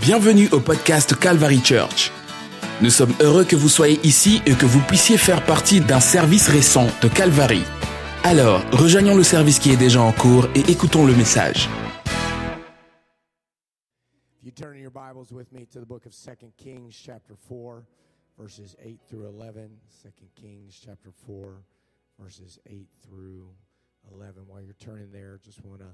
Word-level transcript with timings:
Bienvenue 0.00 0.48
au 0.52 0.60
podcast 0.60 1.14
Calvary 1.14 1.60
Church. 1.62 2.10
Nous 2.80 2.88
sommes 2.88 3.12
heureux 3.20 3.44
que 3.44 3.54
vous 3.54 3.68
soyez 3.68 4.00
ici 4.02 4.40
et 4.46 4.54
que 4.54 4.64
vous 4.64 4.80
puissiez 4.86 5.18
faire 5.18 5.44
partie 5.44 5.82
d'un 5.82 6.00
service 6.00 6.48
récent 6.48 6.86
de 7.02 7.08
Calvary. 7.08 7.62
Alors, 8.24 8.62
rejoignons 8.72 9.14
le 9.14 9.22
service 9.22 9.58
qui 9.58 9.70
est 9.70 9.76
déjà 9.76 10.00
en 10.00 10.12
cours 10.12 10.46
et 10.54 10.60
écoutons 10.70 11.04
le 11.04 11.14
message. 11.14 11.68
If 14.40 14.42
you 14.42 14.52
turn 14.52 14.78
your 14.78 14.90
Bibles 14.90 15.32
with 15.32 15.52
me 15.52 15.66
to 15.66 15.80
the 15.80 15.86
book 15.86 16.06
of 16.06 16.12
2 16.12 16.52
Kings, 16.56 16.92
chapter 16.92 17.34
4, 17.36 17.84
verses 18.38 18.74
8 18.82 19.00
through 19.06 19.28
11. 19.28 19.68
2 20.02 20.08
Kings, 20.34 20.80
chapter 20.82 21.10
4, 21.26 21.62
verses 22.18 22.58
8 22.64 22.88
through 23.02 23.50
11. 24.10 24.46
While 24.46 24.62
you're 24.62 24.72
turning 24.80 25.12
there, 25.12 25.38
just 25.44 25.62
want 25.62 25.80
to 25.80 25.92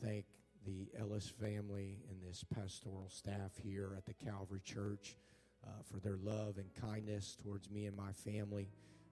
thank 0.00 0.26
the 0.66 0.88
Ellis 0.98 1.32
family 1.40 1.98
and 2.10 2.18
this 2.28 2.44
pastoral 2.54 3.08
staff 3.08 3.52
here 3.62 3.90
at 3.96 4.04
the 4.06 4.14
Calvary 4.14 4.60
Church 4.64 5.16
uh, 5.64 5.70
for 5.90 5.98
their 6.00 6.18
love 6.22 6.58
and 6.58 6.66
kindness 6.80 7.36
towards 7.42 7.70
me 7.70 7.86
and 7.86 7.96
my 7.96 8.12
family. 8.12 8.68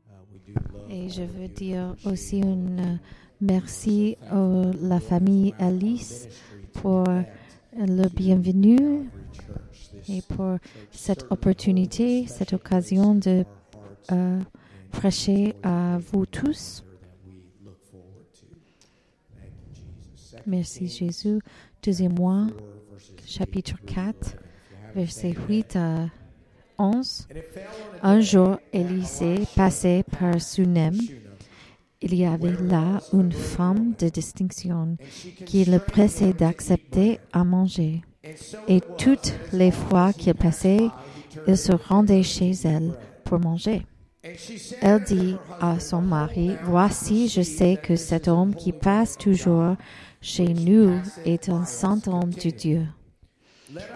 Uh, 0.09 0.15
we 0.33 0.39
do 0.41 0.55
love 0.73 0.91
Et 0.91 1.09
je 1.09 1.23
veux 1.23 1.49
dire 1.49 1.95
aussi 2.05 2.39
une 2.39 2.81
euh, 2.81 2.97
merci 3.41 4.17
à 4.31 4.71
la 4.81 5.01
famille 5.01 5.55
Alice 5.59 6.29
pour 6.73 7.05
le 7.77 8.09
bienvenu 8.09 9.09
et 10.09 10.23
pour 10.23 10.57
cette 10.91 11.27
opportunité, 11.31 12.27
cette 12.27 12.53
occasion 12.53 13.15
de 13.15 13.45
euh, 14.13 14.41
prêcher 14.91 15.55
à 15.63 15.99
vous 15.99 16.27
tous. 16.27 16.85
Merci 20.47 20.89
Jésus. 20.89 21.39
Deuxième 21.83 22.15
mois, 22.15 22.47
chapitre 23.27 23.75
4, 23.87 24.37
versets 24.95 25.35
8 25.49 25.77
à 25.77 26.07
11. 26.79 27.29
Un 28.03 28.21
jour, 28.21 28.59
Élisée 28.73 29.47
passait 29.55 30.05
par 30.19 30.41
Sunem. 30.41 30.97
Il 32.03 32.15
y 32.15 32.25
avait 32.25 32.57
là 32.63 33.01
une 33.13 33.33
femme 33.33 33.93
de 33.99 34.09
distinction 34.09 34.97
qui 35.45 35.65
le 35.65 35.79
pressait 35.79 36.33
d'accepter 36.33 37.21
à 37.33 37.45
manger. 37.45 38.03
Et 38.69 38.81
toutes 38.99 39.35
les 39.53 39.71
fois 39.71 40.13
qu'il 40.13 40.35
passait, 40.35 40.89
il 41.47 41.57
se 41.57 41.73
rendait 41.73 42.23
chez 42.23 42.53
elle 42.65 42.95
pour 43.25 43.39
manger. 43.39 43.83
Elle 44.23 45.03
dit 45.05 45.37
à 45.61 45.81
son 45.81 46.03
mari, 46.03 46.51
Voici, 46.65 47.29
je 47.29 47.41
sais 47.41 47.79
que 47.83 47.97
cet 47.97 48.29
homme 48.29 48.55
qui 48.55 48.73
passe 48.73 49.17
toujours 49.17 49.77
chez 50.21 50.53
nous 50.53 51.01
est 51.25 51.49
un 51.49 51.65
saint 51.65 52.01
homme 52.07 52.35
de 52.35 52.51
Dieu. 52.51 52.87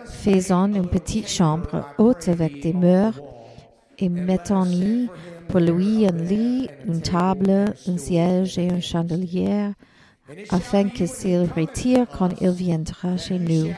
Faisons 0.06 0.74
une 0.74 0.88
petite 0.88 1.28
chambre 1.28 1.86
haute 1.98 2.28
avec 2.28 2.62
des 2.62 2.72
murs 2.72 3.20
et 3.98 4.08
mettons-y 4.08 5.10
pour 5.48 5.60
lui 5.60 6.06
un 6.06 6.12
lit, 6.12 6.68
une 6.86 7.02
table, 7.02 7.74
un 7.86 7.98
siège 7.98 8.56
et 8.58 8.70
un 8.70 8.80
chandelier, 8.80 9.72
afin 10.48 10.88
que 10.88 11.04
s'il 11.04 11.42
retire 11.54 12.06
quand 12.08 12.30
il 12.40 12.50
viendra 12.50 13.18
chez 13.18 13.38
nous. 13.38 13.74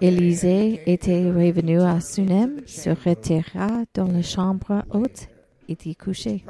Élisée 0.00 0.80
était 0.86 1.30
revenu 1.30 1.80
à 1.80 2.00
Sunem, 2.00 2.62
se 2.66 2.90
retira 2.90 3.84
dans 3.94 4.06
la 4.06 4.22
chambre 4.22 4.82
haute 4.90 5.28
et 5.68 5.76
y 5.84 5.94
couchait. 5.96 6.42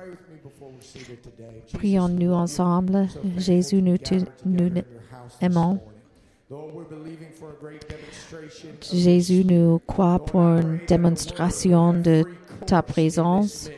Prions-nous 1.72 2.32
ensemble. 2.32 3.08
Jésus, 3.36 3.82
nous, 3.82 3.96
nous 4.44 4.70
aimons. 5.40 5.80
Jésus, 8.92 9.44
nous 9.44 9.80
croit 9.86 10.18
pour 10.18 10.40
une 10.40 10.80
démonstration 10.86 11.92
de 11.92 12.24
ta 12.66 12.82
présence. 12.82 13.70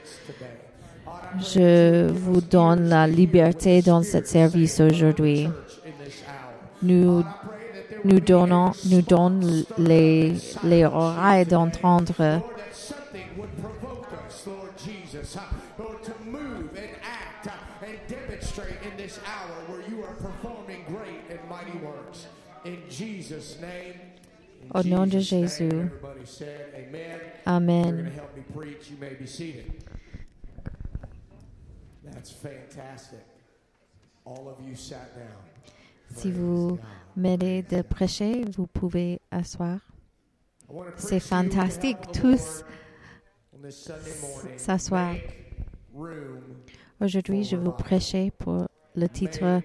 Je 1.38 2.10
vous 2.10 2.40
donne 2.40 2.88
la 2.88 3.06
liberté 3.06 3.82
dans 3.82 4.02
ce 4.02 4.22
service 4.24 4.80
aujourd'hui. 4.80 5.48
Nous, 6.82 7.22
nous 8.04 8.20
donnons, 8.20 8.72
nous 8.90 9.02
donne 9.02 9.64
les, 9.78 10.34
les 10.64 10.84
oreilles 10.84 11.46
d'entendre. 11.46 12.42
Au 24.74 24.82
nom 24.82 25.06
de 25.06 25.18
Jésus. 25.18 25.70
Amen. 27.44 28.12
Si 36.14 36.30
vous 36.30 36.78
M'aidez 37.14 37.62
de 37.62 37.82
prêcher, 37.82 38.44
vous 38.56 38.66
pouvez 38.66 39.20
asseoir. 39.30 39.78
C'est 40.96 41.20
fantastique. 41.20 41.98
Tous 42.12 42.64
s'asseoir. 44.56 45.14
Aujourd'hui, 47.00 47.44
je 47.44 47.56
vous 47.56 47.72
prêcher 47.72 48.30
pour 48.30 48.66
le 48.94 49.08
titre 49.08 49.42
uh, 49.44 49.60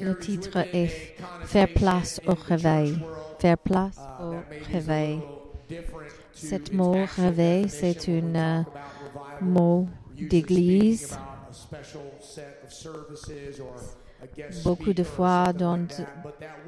Le 0.00 0.18
titre 0.18 0.58
est 0.72 1.16
Faire 1.44 1.72
place 1.74 2.20
connotation 2.24 2.32
au 2.32 2.34
réveil. 2.34 2.98
Faire 3.38 3.58
place 3.58 3.98
uh, 3.98 4.22
au 4.24 4.34
réveil. 4.72 5.20
Cet 6.32 6.68
its 6.68 6.76
mot 6.76 6.96
réveil, 7.16 7.68
c'est 7.68 8.08
euh, 8.36 8.62
revival. 8.62 8.64
mot 9.42 9.86
D'église. 10.18 11.18
Beaucoup 14.64 14.92
de 14.92 15.04
fois 15.04 15.52
dans, 15.52 15.86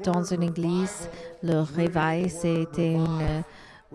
dans 0.03 0.23
une 0.23 0.43
église, 0.43 1.09
le 1.43 1.59
réveil, 1.59 2.29
c'était 2.29 2.95
un 2.95 3.43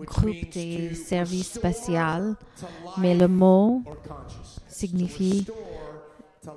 groupe 0.03 0.49
des 0.51 0.93
services 0.93 1.53
to 1.53 2.35
mais 2.97 3.15
le 3.15 3.27
mot 3.27 3.81
signifie 4.67 5.47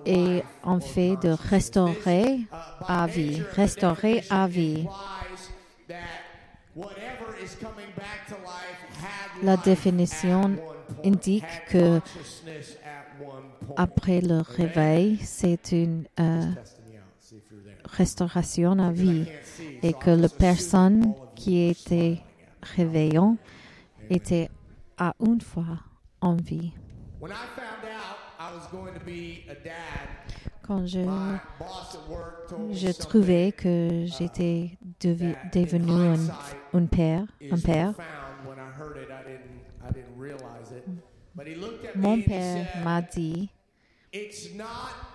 life 0.04 0.42
en 0.62 0.80
fait 0.80 1.16
de 1.22 1.30
restaurer 1.30 2.40
à 2.86 3.06
vie, 3.06 3.42
restaurer 3.54 4.22
à 4.30 4.46
vie. 4.46 4.86
La 9.42 9.56
définition 9.56 10.56
indique 11.04 11.64
que 11.68 12.00
après 13.76 14.20
le 14.20 14.40
réveil, 14.40 15.18
c'est 15.18 15.72
une 15.72 16.04
euh, 16.18 16.44
restauration 17.84 18.78
à 18.78 18.90
vie. 18.92 19.26
Et 19.82 19.92
que 19.92 20.10
la 20.10 20.28
personne 20.28 21.14
qui 21.34 21.62
était 21.68 22.20
réveillant 22.62 23.36
était 24.10 24.50
à 24.98 25.14
une 25.20 25.40
fois 25.40 25.78
en 26.20 26.36
vie. 26.36 26.72
Quand 30.62 30.86
je, 30.86 31.00
je 32.72 32.92
trouvais 32.98 33.52
que 33.52 34.04
j'étais 34.06 34.78
devenu 35.00 35.92
un, 36.72 36.86
père, 36.86 37.24
un 37.50 37.58
père, 37.58 37.94
profound. 37.94 38.30
When 38.46 38.58
I 38.58 38.70
heard 38.70 38.96
it, 38.96 39.10
I 39.10 39.22
didn't, 39.22 39.64
I 39.82 39.92
didn't 39.92 40.16
realize 40.16 40.72
it. 40.72 40.84
But 40.86 40.88
he 40.88 40.88
looked 40.88 40.88
at 40.88 40.88
me 40.88 41.19
mon 41.94 42.20
père 42.22 42.66
m'a 42.84 43.02
dit, 43.02 43.50
"It's 44.12 44.54
not 44.54 44.64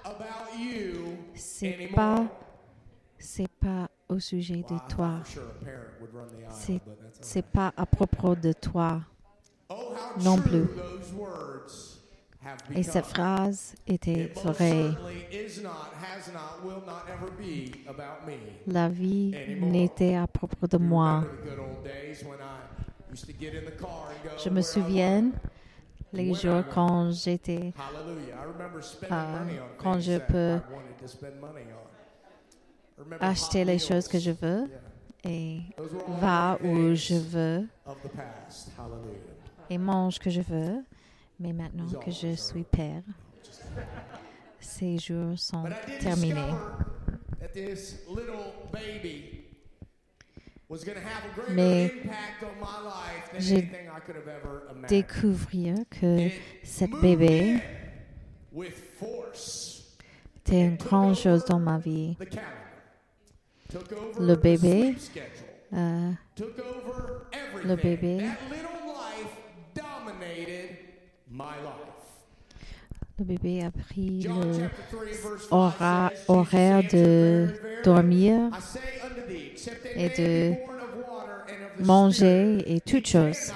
about 0.03 0.57
you 0.57 1.17
c'est 1.35 1.73
anymore." 1.75 1.95
pas, 1.95 2.27
c'est 3.17 3.47
pas 3.59 3.89
au 4.07 4.19
sujet 4.19 4.57
de 4.69 4.77
toi, 4.93 5.21
C'est- 6.49 6.81
c'est 7.21 7.45
pas 7.45 7.73
à 7.75 7.85
propos 7.85 8.35
de 8.35 8.53
toi. 8.53 9.01
Oh, 9.69 9.93
non 10.23 10.37
plus. 10.37 10.65
Et 12.75 12.83
cette 12.83 13.07
phrase 13.07 13.73
était 13.87 14.27
vraie. 14.35 14.91
La 18.67 18.87
vie 18.87 19.33
n'était 19.59 20.15
à 20.15 20.27
propos 20.27 20.67
de 20.67 20.77
moi. 20.77 21.25
Je 24.37 24.49
me 24.49 24.61
souviens. 24.61 25.31
Les 26.15 26.33
jours 26.33 26.63
quand 26.73 27.11
j'étais 27.11 27.73
Euh, 29.11 29.45
quand 29.77 29.99
je 29.99 30.17
peux 30.17 30.59
acheter 33.19 33.65
les 33.65 33.79
choses 33.79 34.07
que 34.07 34.19
je 34.19 34.31
veux 34.31 34.67
et 35.23 35.59
va 36.21 36.57
où 36.63 36.93
je 36.95 37.15
veux 37.15 37.67
et 39.69 39.77
mange 39.77 40.19
que 40.19 40.29
je 40.29 40.41
veux. 40.41 40.83
Mais 41.39 41.51
maintenant 41.51 41.99
que 41.99 42.11
je 42.11 42.33
suis 42.35 42.63
père, 42.63 43.03
ces 44.59 44.97
jours 44.97 45.37
sont 45.37 45.65
terminés. 45.99 46.53
Mais 51.49 51.93
j'ai 53.37 53.69
découvert 54.87 55.75
que 55.89 56.29
cette 56.63 56.91
bébé 57.01 57.59
était 60.37 60.61
une 60.61 60.75
grande 60.75 61.15
chose 61.15 61.45
dans 61.45 61.59
ma 61.59 61.77
vie. 61.77 62.15
Le 64.19 64.35
bébé, 64.35 64.95
euh, 65.73 66.11
le 67.63 67.75
bébé, 67.75 68.25
le 73.17 73.23
bébé 73.25 73.63
a 73.63 73.71
pris 73.71 74.23
le 74.23 74.69
hora- 75.51 76.11
horaire 76.27 76.83
de 76.91 77.47
dormir 77.83 78.49
et 79.95 80.09
de 80.09 80.53
manger 81.83 82.63
et 82.67 82.81
toutes 82.81 83.07
choses. 83.07 83.53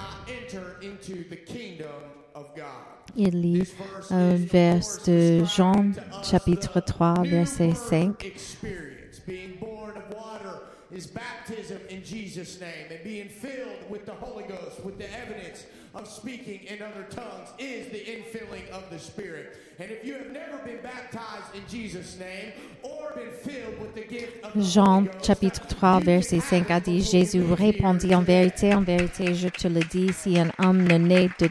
Il 3.15 3.41
lit 3.41 3.73
un 4.11 4.35
vers 4.35 4.81
de 5.05 5.43
Jean 5.45 5.91
chapitre 6.23 6.79
3 6.79 7.23
verset 7.23 7.73
5. 7.73 8.23
experience. 8.25 9.19
Being 9.27 9.59
born 9.59 9.91
of 9.97 10.15
water 10.15 10.61
is 10.91 11.05
baptism 11.07 11.77
in 11.89 12.01
Jesus' 12.03 12.59
name, 12.59 12.87
and 12.91 13.03
being 13.03 13.27
filled 13.29 13.89
with 13.89 14.05
the 14.05 14.13
Holy 14.13 14.45
Ghost, 14.47 14.83
with 14.85 14.97
the 14.97 15.05
evidence 15.05 15.65
of 15.95 16.07
speaking 16.07 16.61
in 16.65 16.81
other 16.81 17.03
tongues, 17.09 17.49
is 17.57 17.87
the 17.89 17.99
infilling 17.99 18.69
of 18.71 18.89
the 18.89 18.99
Spirit. 18.99 19.57
And 19.79 19.91
if 19.91 20.05
you 20.05 20.13
have 20.13 20.31
never 20.31 20.57
been 20.65 20.81
baptized 20.81 21.55
in 21.55 21.61
Jesus' 21.67 22.17
name 22.19 22.53
or 22.83 23.13
been 23.15 23.31
filled 23.31 23.79
with 23.79 23.95
the 23.95 24.03
gift 24.03 24.43
of 24.43 24.53
the 24.53 24.63
Jean 24.63 25.09
chapitre 25.21 25.63
3 25.63 26.01
verset 26.01 26.41
5 26.41 26.71
a 26.71 26.79
dit, 26.79 27.01
Jésus 27.01 27.41
répondit 27.53 28.13
en 28.13 28.21
vérité, 28.21 28.73
en 28.73 28.81
vérité, 28.81 29.33
je 29.33 29.49
te 29.49 29.67
le 29.67 29.81
dis, 29.81 30.13
si 30.13 30.39
un 30.39 30.51
homme 30.59 30.83
ne 30.83 30.97
naît 30.97 31.29
de 31.39 31.49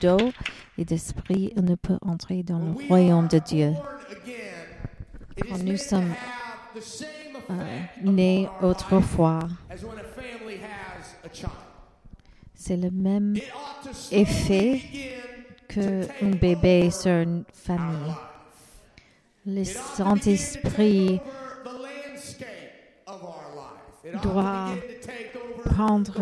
d'eau 0.00 0.32
et 0.76 0.84
d'esprit, 0.84 1.52
il 1.56 1.64
ne 1.64 1.74
peut 1.74 1.98
entrer 2.02 2.42
dans 2.42 2.58
le 2.58 2.86
royaume 2.88 3.28
de 3.28 3.38
Dieu. 3.38 3.72
Quand 5.48 5.58
nous 5.62 5.76
sommes 5.76 6.12
Euh, 7.48 7.54
effect 7.54 8.04
né 8.04 8.42
upon 8.42 8.66
our 8.66 8.70
life 8.72 8.82
autrefois, 8.82 9.48
as 9.70 9.84
when 9.84 9.98
a 9.98 10.02
family 10.02 10.58
has 10.58 11.14
a 11.24 11.28
child. 11.28 11.52
C'est 12.66 12.76
le 12.76 12.90
même 12.90 13.36
effet 14.10 14.80
qu'un 15.68 16.30
bébé 16.32 16.90
sur 16.90 17.12
une 17.12 17.44
famille. 17.52 18.12
Le 19.46 19.62
Saint-Esprit 19.62 21.20
doit 24.20 24.70
prendre 25.64 26.20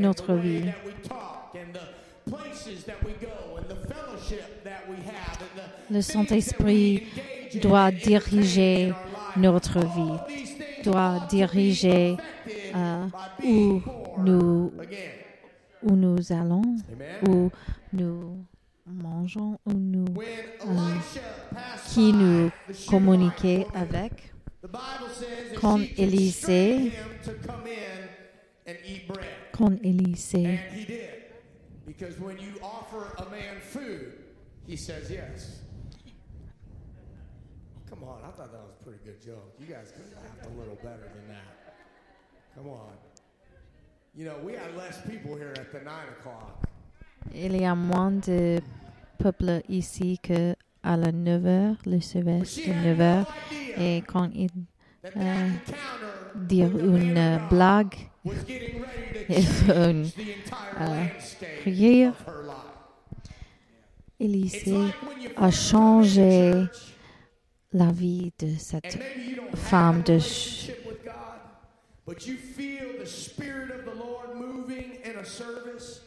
notre 0.00 0.34
vie. 0.34 0.64
Le 5.88 6.00
Saint-Esprit 6.02 7.04
doit 7.62 7.92
diriger 7.92 8.92
notre 9.36 9.78
vie, 9.78 10.18
doit 10.84 11.26
diriger 11.28 12.16
euh, 12.74 13.06
où 13.44 13.82
nous, 14.18 14.72
où 15.82 15.96
nous 15.96 16.32
allons, 16.32 16.62
où 17.28 17.50
nous 17.92 18.44
mangeons, 18.86 19.58
où 19.66 19.72
nous, 19.72 20.06
qui 21.88 22.12
nous 22.12 22.50
communiquer 22.88 23.66
avec. 23.74 24.32
Quand 25.60 25.80
Élisée, 25.96 26.92
quand 29.52 29.72
Élisée. 29.82 30.58
Because 31.86 32.20
when 32.20 32.38
you 32.38 32.52
offer 32.62 33.12
a 33.16 33.24
man 33.30 33.60
food, 33.60 34.12
he 34.66 34.76
says 34.76 35.10
yes. 35.10 35.62
Come 37.98 38.08
on, 38.10 38.18
I 38.22 38.30
thought 38.30 38.52
that 38.52 38.60
was 38.60 38.74
a 38.80 38.84
pretty 38.84 39.00
good 39.04 39.20
joke. 39.20 39.54
You 39.58 39.66
guys 39.66 39.90
could 39.90 40.04
have 40.14 40.22
laughed 40.22 40.46
a 40.46 40.58
little 40.58 40.76
better 40.76 41.10
than 41.14 41.26
that. 41.34 41.74
Come 42.54 42.68
on. 42.68 42.92
You 44.14 44.26
know, 44.26 44.36
we 44.44 44.52
had 44.52 44.76
less 44.76 45.00
people 45.04 45.34
here 45.34 45.52
at 45.56 45.72
the 45.72 45.80
9 45.80 46.08
o'clock. 46.20 46.64
Il 47.34 47.60
y 47.60 47.64
a 47.64 47.74
moins 47.74 48.12
de 48.12 48.60
peuple 49.18 49.62
ici 49.68 50.18
que 50.22 50.54
à 50.84 50.96
la 50.96 51.10
9 51.10 51.46
heures, 51.46 51.76
le 51.86 52.00
service 52.00 52.56
de 52.56 52.72
9 52.72 53.00
heures. 53.00 53.34
Et 53.76 54.02
quand 54.06 54.30
il 54.32 54.50
euh, 55.16 55.48
dit 56.36 56.60
une 56.62 57.40
blague, 57.50 57.94
il 58.24 58.32
fait 59.42 59.90
une 59.90 60.06
euh, 60.80 61.06
rire. 61.64 62.14
you 64.20 64.90
a 65.36 65.50
changé 65.50 66.68
la 67.72 67.92
vie 67.92 68.32
de 68.38 68.54
cette 68.58 68.98
femme 69.54 70.02
de 70.02 70.18
God, 71.04 71.40
but 72.06 72.26
you 72.26 72.36
feel 72.36 72.98
the 72.98 73.06
Spirit 73.06 73.70
of 73.70 73.84
the 73.84 73.94
Lord 73.94 74.34
moving 74.34 74.98
in 75.04 75.18
a 75.18 75.24
service, 75.24 76.00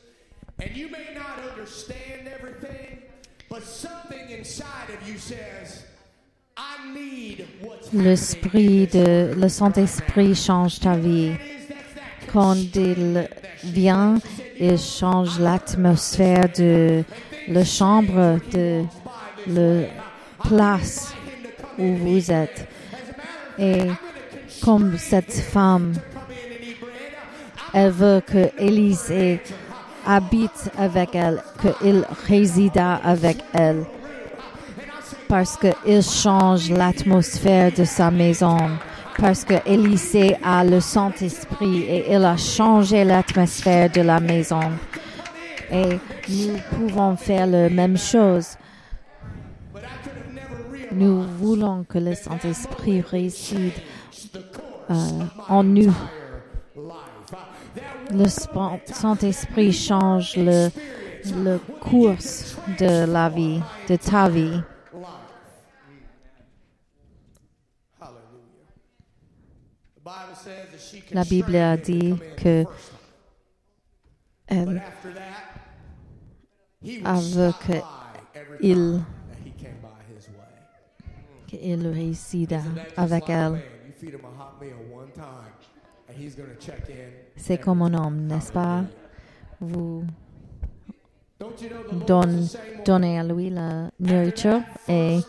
and 0.59 0.75
you 0.75 0.89
may 0.89 1.13
not 1.13 1.39
understand 1.51 2.27
everything, 2.27 3.03
but 3.47 3.63
something 3.63 4.31
inside 4.31 4.89
of 4.89 5.07
you 5.07 5.19
says, 5.19 5.85
I 6.57 6.93
need 6.93 7.45
what's 7.61 7.93
l'esprit 7.93 8.87
de 8.87 9.33
le 9.35 9.47
Saint-Esprit 9.47 10.33
change 10.35 10.79
ta 10.79 10.95
vie. 10.95 11.35
Quand 12.33 12.55
il 12.75 13.29
vient, 13.63 14.19
il 14.59 14.79
change 14.79 15.39
l'atmosphère 15.39 16.49
de 16.57 17.03
la 17.47 17.65
chambre, 17.65 18.39
de 18.51 18.85
la 19.47 19.87
place 20.43 21.13
où 21.81 21.95
vous 21.95 22.31
êtes. 22.31 22.67
Et 23.57 23.87
comme 24.63 24.97
cette 24.97 25.33
femme, 25.33 25.93
elle 27.73 27.91
veut 27.91 28.21
que 28.25 28.49
Élisée 28.57 29.41
habite 30.05 30.69
avec 30.77 31.15
elle, 31.15 31.41
qu'il 31.61 32.05
résida 32.27 32.95
avec 33.03 33.37
elle. 33.53 33.83
Parce 35.27 35.57
qu'il 35.57 36.03
change 36.03 36.69
l'atmosphère 36.69 37.71
de 37.71 37.85
sa 37.85 38.11
maison. 38.11 38.57
Parce 39.17 39.45
que 39.45 39.53
Élisée 39.65 40.35
a 40.43 40.63
le 40.63 40.79
Saint-Esprit 40.79 41.83
et 41.83 42.13
il 42.13 42.25
a 42.25 42.35
changé 42.37 43.03
l'atmosphère 43.03 43.89
de 43.89 44.01
la 44.01 44.19
maison. 44.19 44.61
Et 45.71 45.99
nous 46.27 46.57
pouvons 46.75 47.15
faire 47.15 47.47
la 47.47 47.69
même 47.69 47.97
chose. 47.97 48.57
Nous 50.91 51.21
voulons 51.23 51.83
que 51.83 51.97
le 51.97 52.15
Saint-Esprit 52.15 53.01
réside 53.01 53.73
euh, 54.89 54.93
en 55.47 55.63
nous. 55.63 55.93
Le 58.11 58.25
Saint-Esprit 58.27 59.71
change 59.71 60.35
le, 60.35 60.69
le 61.43 61.57
cours 61.79 62.15
de 62.79 63.05
la 63.05 63.29
vie, 63.29 63.61
de 63.87 63.95
ta 63.95 64.27
vie. 64.27 64.61
La 71.11 71.23
Bible 71.23 71.55
a 71.55 71.77
dit 71.77 72.15
que 72.37 72.65
que 77.59 77.81
il, 78.61 79.01
qu'il 81.57 81.87
réside 81.87 82.59
avec 82.95 83.29
elle. 83.29 83.61
C'est 87.35 87.57
comme 87.57 87.81
un 87.81 87.93
homme, 87.93 88.25
n'est-ce 88.27 88.51
pas? 88.51 88.83
Vous 89.59 90.03
donne- 92.07 92.47
donnez 92.85 93.19
à 93.19 93.23
lui 93.23 93.49
la 93.49 93.89
nourriture 93.99 94.61
et 94.87 95.19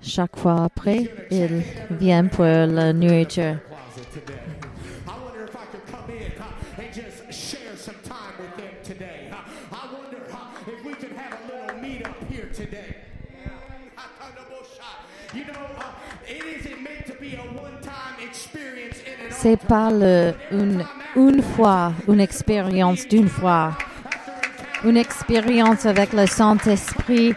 chaque 0.00 0.36
fois 0.38 0.64
après, 0.64 1.10
il 1.30 1.62
vient 1.90 2.26
pour 2.26 2.44
la 2.44 2.92
nourriture. 2.92 3.56
C'est 19.42 19.56
pas 19.56 19.90
une, 20.52 20.84
une 21.16 21.42
fois, 21.42 21.94
une 22.06 22.20
expérience 22.20 23.08
d'une 23.08 23.30
fois. 23.30 23.72
Une 24.84 24.98
expérience 24.98 25.86
avec 25.86 26.12
le 26.12 26.26
Saint-Esprit 26.26 27.34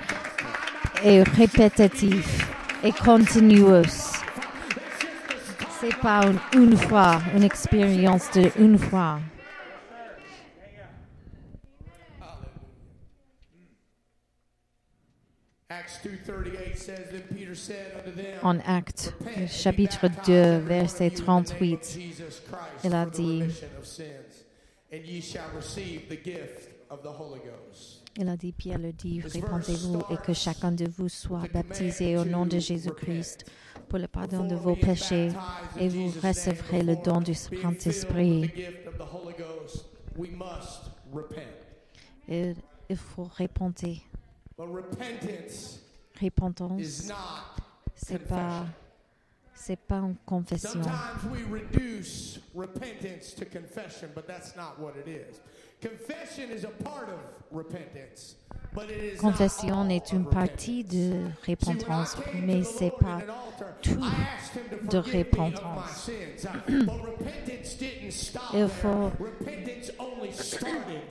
est 1.01 1.23
répétitif 1.23 2.45
et 2.83 2.91
continueux. 2.91 3.83
C'est 5.79 5.95
pas 6.01 6.25
une, 6.25 6.61
une 6.61 6.75
fois, 6.75 7.21
une 7.37 7.43
expérience 7.43 8.29
de 8.31 8.51
une 8.59 8.77
fois. 8.77 9.19
En 18.41 18.59
Acte, 18.59 19.13
chapitre 19.47 20.09
2, 20.25 20.57
verset 20.59 21.11
38, 21.11 21.99
il 22.83 22.93
a 22.93 23.05
dit, 23.05 23.43
il 28.17 28.29
a 28.29 28.37
dit, 28.37 28.51
Pierre 28.51 28.79
le 28.79 28.93
dit, 28.93 29.21
répondez-vous 29.21 30.03
et 30.11 30.17
que 30.17 30.33
chacun 30.33 30.71
de 30.71 30.87
vous 30.87 31.09
soit 31.09 31.47
baptisé 31.51 32.17
au 32.17 32.25
nom 32.25 32.45
de 32.45 32.59
Jésus-Christ 32.59 33.45
pour 33.89 33.99
le 33.99 34.07
pardon 34.07 34.45
de 34.45 34.55
vos 34.55 34.75
péchés 34.75 35.29
et 35.79 35.87
vous 35.87 36.13
recevrez 36.21 36.83
le 36.83 36.95
don 36.95 37.21
du 37.21 37.33
Saint-Esprit. 37.33 38.51
Il, 42.27 42.55
il 42.89 42.97
faut 42.97 43.29
répondre. 43.35 43.73
Repentance, 44.63 45.79
c'est 47.95 48.19
pas 48.19 48.65
c'est 49.55 49.77
pas 49.77 49.99
une 49.99 50.15
confession. 50.25 50.83
Sometimes 50.83 51.31
we 51.31 51.43
reduce 51.49 52.39
repentance 52.53 53.33
to 53.33 53.45
confession, 53.45 54.09
but 54.13 54.27
that's 54.27 54.55
not 54.55 54.79
what 54.79 54.95
it 54.97 55.07
is. 55.07 55.39
Confession 55.81 56.51
is 56.51 56.65
a 56.65 56.83
part 56.83 57.09
of 57.09 57.19
repentance. 57.51 58.35
but 58.73 58.89
it 58.89 59.03
is 59.03 59.21
not 59.21 59.31
Confession 59.31 59.73
all 59.73 59.91
est 59.91 60.11
une 60.11 60.25
of 60.25 60.31
partie 60.31 60.83
de 60.83 61.25
repentance. 61.47 62.17
Mais 62.45 62.63
c'est 62.63 62.89
Lord 62.89 62.99
pas 62.99 63.19
tout 63.81 63.99
de 64.89 64.97
repentance. 64.97 66.09
Il 68.53 68.67
faut, 68.67 69.11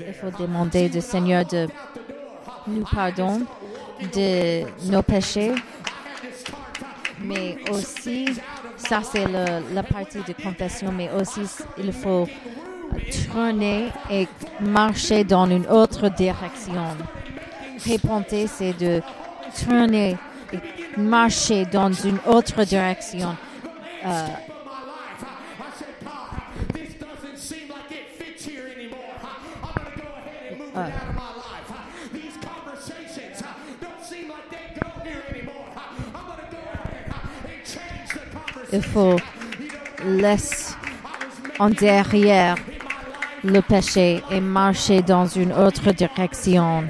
il 0.01 0.15
faut 0.15 0.31
demander 0.43 0.89
du 0.89 1.01
Seigneur 1.01 1.45
de 1.47 1.69
nous 2.67 2.85
pardonner 2.85 3.45
de 4.15 4.91
nos 4.91 5.03
péchés, 5.03 5.53
mais 7.21 7.57
aussi, 7.71 8.27
ça 8.77 9.01
c'est 9.03 9.27
la 9.27 9.83
partie 9.83 10.19
de 10.19 10.33
confession, 10.43 10.93
mais 10.93 11.11
aussi 11.11 11.43
il 11.79 11.93
faut 11.93 12.27
tourner 13.27 13.89
et 14.11 14.29
marcher 14.61 15.25
dans 15.25 15.47
une 15.47 15.67
autre 15.67 16.09
direction. 16.09 16.97
Répenter, 17.85 18.47
c'est 18.47 18.73
de 18.79 19.01
tourner 19.65 20.17
et 20.53 21.01
marcher 21.01 21.65
dans 21.65 21.93
une 21.93 22.19
autre 22.27 22.65
direction. 22.65 23.37
Euh, 24.05 24.27
faut 38.93 39.17
laisser 40.05 40.75
en 41.59 41.71
derrière 41.71 42.57
le 43.43 43.61
péché 43.61 44.23
et 44.31 44.41
marcher 44.41 45.03
dans 45.03 45.27
une 45.27 45.53
autre 45.53 45.93
direction. 45.93 46.85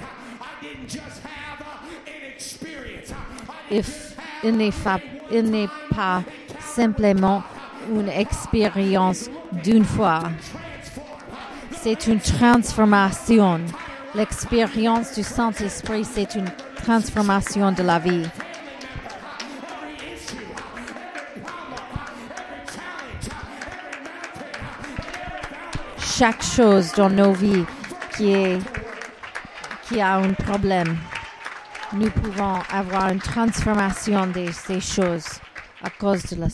Il 4.42 4.56
n'est 4.56 5.68
pas 5.94 6.23
simplement 6.61 7.42
une 7.90 8.09
expérience 8.09 9.30
d'une 9.64 9.85
fois. 9.85 10.25
C'est 11.80 12.06
une 12.06 12.21
transformation. 12.21 13.61
L'expérience 14.14 15.14
du 15.14 15.23
Saint-Esprit, 15.23 16.04
c'est 16.04 16.35
une 16.35 16.50
transformation 16.76 17.73
de 17.73 17.82
la 17.82 17.99
vie. 17.99 18.26
Chaque 26.23 26.45
chose 26.45 26.93
dans 26.93 27.11
nos 27.11 27.33
vies 27.33 27.64
qui, 28.14 28.31
est, 28.31 28.61
qui 29.88 30.00
a 30.00 30.19
un 30.19 30.33
problème, 30.35 30.97
nous 31.95 32.11
pouvons 32.11 32.61
avoir 32.71 33.11
une 33.11 33.19
transformation 33.19 34.29
de 34.29 34.52
ces 34.52 34.79
choses 34.79 35.26
à 35.83 35.91
cause 35.91 36.25
de 36.26 36.37
la 36.37 36.47
I 36.47 36.50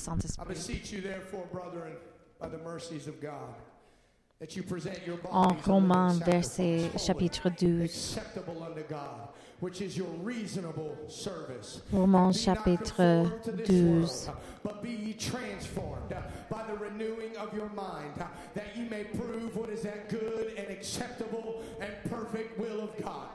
En 5.33 5.57
Romains, 5.67 6.21
verset 6.21 6.97
chapitre 6.97 7.51
12. 7.51 7.83
acceptable 7.83 8.63
unto 8.63 8.83
God, 8.89 9.31
which 9.59 9.81
is 9.81 9.97
your 9.97 10.07
reasonable 10.23 10.97
service. 11.09 11.83
Romains 11.93 12.41
chapitre 12.45 13.25
conformed 13.25 13.43
to 13.43 13.53
this 13.53 13.67
12. 13.67 14.27
world, 14.27 14.37
But 14.63 14.83
be 14.83 14.91
ye 14.91 15.15
transformed 15.15 16.13
uh, 16.13 16.23
by 16.49 16.63
the 16.69 16.77
renewing 16.79 17.37
of 17.37 17.53
your 17.53 17.69
mind, 17.71 18.15
uh, 18.21 18.27
that 18.55 18.77
ye 18.77 18.89
may 18.89 19.03
prove 19.05 19.57
what 19.57 19.71
is 19.71 19.83
that 19.83 20.09
good 20.09 20.53
and 20.57 20.71
acceptable 20.71 21.61
and 21.81 21.91
perfect 22.09 22.57
will 22.61 22.81
of 22.81 22.97
God. 23.03 23.29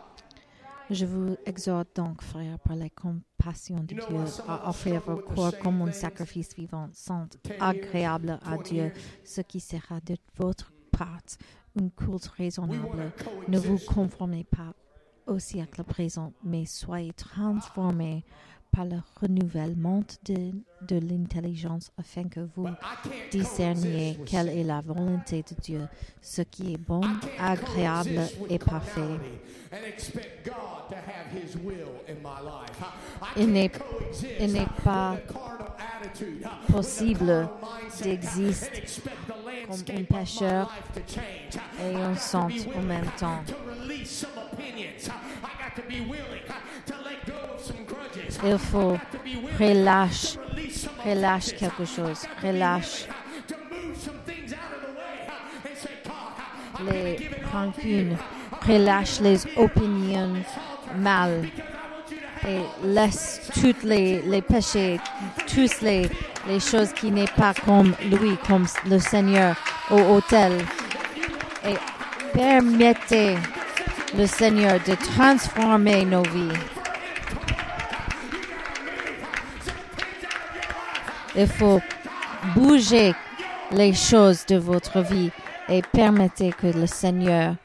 Je 0.90 1.06
vous 1.06 1.38
exhorte 1.46 1.96
donc, 1.96 2.22
frères, 2.22 2.60
par 2.60 2.76
la 2.76 2.90
compassion 2.90 3.78
de 3.78 3.96
Dieu, 3.96 4.26
à 4.48 4.70
offrir 4.70 5.02
vos 5.02 5.18
corps 5.18 5.58
comme 5.60 5.82
un 5.82 5.92
sacrifice 5.92 6.54
vivant, 6.56 6.90
saint, 6.94 7.28
agréable 7.60 8.40
à 8.46 8.58
Dieu, 8.58 8.92
ce 9.24 9.42
qui 9.42 9.60
sera 9.60 10.00
de 10.02 10.18
votre 10.38 10.73
part 10.98 11.22
un 11.80 11.90
culte 11.90 12.28
raisonnable. 12.38 13.12
Ne 13.48 13.60
vous 13.60 13.80
conformez 13.80 14.44
pas 14.44 14.74
au 15.28 15.40
siècle 15.40 15.84
présent, 15.84 16.34
mais 16.44 16.66
soyez 16.66 17.14
transformés 17.14 18.24
par 18.72 18.86
le 18.86 18.98
renouvellement 19.22 20.04
de, 20.26 20.52
de 20.82 20.96
l'intelligence 21.00 21.92
afin 21.98 22.24
que 22.24 22.40
vous 22.56 22.68
discerniez 23.32 24.18
quelle 24.26 24.50
est 24.50 24.64
la 24.64 24.82
volonté 24.82 25.44
de 25.44 25.56
Dieu, 25.62 25.88
ce 26.22 26.42
qui 26.42 26.74
est 26.74 26.78
bon, 26.78 27.02
agréable 27.40 28.22
et 28.50 28.58
parfait. 28.58 29.02
Il 33.38 33.52
n'est- 33.52 33.70
pas 34.84 35.18
possible 36.72 37.50
d'exister 38.02 38.84
comme 39.68 39.96
un 39.98 40.04
pécheur 40.04 40.72
change. 41.08 41.64
et 41.82 41.96
un 41.96 42.16
saint 42.16 42.48
en 42.76 42.82
même 42.82 43.10
temps. 43.18 43.44
Il 48.46 48.58
faut 48.58 48.98
relâche, 49.60 50.38
relâche 51.06 51.54
quelque 51.54 51.86
chose, 51.86 52.26
relâche. 52.42 53.08
les 56.86 57.30
rancunes, 57.52 58.18
relâche 58.68 59.22
les 59.22 59.40
opinions 59.58 60.44
mal 60.98 61.46
et 62.48 62.62
laisse 62.84 63.42
toutes 63.54 63.84
les, 63.84 64.22
les 64.24 64.42
péchés, 64.42 65.00
tous 65.48 65.82
les, 65.82 66.10
les 66.48 66.60
choses 66.60 66.92
qui 66.94 67.12
n'est 67.12 67.28
pas 67.28 67.54
comme 67.54 67.96
lui, 68.04 68.38
comme 68.48 68.66
le 68.88 69.00
Seigneur 69.00 69.56
au 69.90 70.00
hôtel. 70.00 70.54
Et 71.66 71.76
permettez 72.34 73.38
le 74.18 74.26
Seigneur 74.28 74.80
de 74.86 74.96
transformer 74.96 76.06
nos 76.06 76.24
vies. 76.24 76.60
Il 81.36 81.48
faut 81.48 81.82
bouger 82.56 83.16
les 83.72 83.94
choses 83.94 84.46
de 84.46 84.58
votre 84.58 85.02
vie 85.02 85.32
et 85.68 85.82
permettez 85.82 86.52
que 86.52 86.68
le 86.68 86.86
Seigneur 86.86 87.56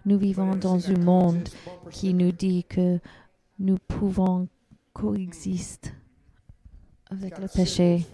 nous 0.05 0.17
vivons 0.17 0.55
dans 0.55 0.89
un 0.89 0.97
monde 0.97 1.47
qui 1.91 2.13
nous 2.13 2.31
dit 2.31 2.63
que 2.63 2.99
nous 3.59 3.77
pouvons 3.77 4.47
coexister 4.93 5.91
avec 7.09 7.37
le 7.37 7.47
péché. 7.47 8.05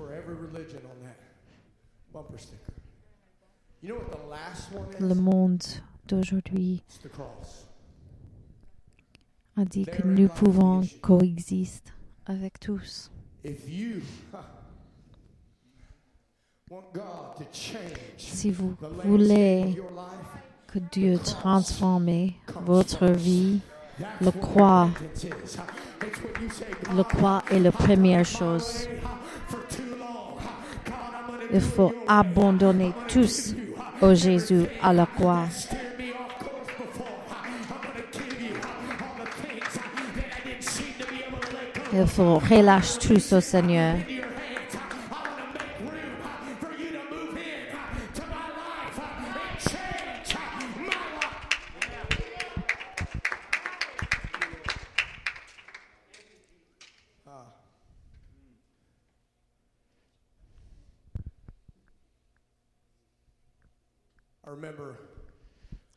Le 3.81 5.13
monde 5.15 5.63
d'aujourd'hui 6.07 6.83
a 9.55 9.65
dit 9.65 9.85
que 9.85 10.05
nous 10.05 10.27
pouvons 10.27 10.81
coexister 11.01 11.91
avec 12.25 12.59
tous. 12.59 13.11
Si 18.17 18.51
vous 18.51 18.75
voulez 19.03 19.75
que 20.67 20.79
Dieu 20.79 21.17
transforme 21.17 22.31
votre 22.65 23.07
vie, 23.07 23.59
le 24.21 24.31
croix, 24.31 24.89
le 26.95 27.03
croix 27.03 27.43
est 27.51 27.59
la 27.59 27.71
première 27.71 28.25
chose. 28.25 28.87
Il 31.53 31.61
faut 31.61 31.93
abandonner 32.07 32.93
tous 33.07 33.53
au 34.01 34.15
Jésus 34.15 34.65
à 34.81 34.93
la 34.93 35.05
croix. 35.05 35.45
Il 41.93 42.07
faut 42.07 42.39
relâcher 42.39 42.99
tous 42.99 43.33
au 43.33 43.41
Seigneur. 43.41 43.95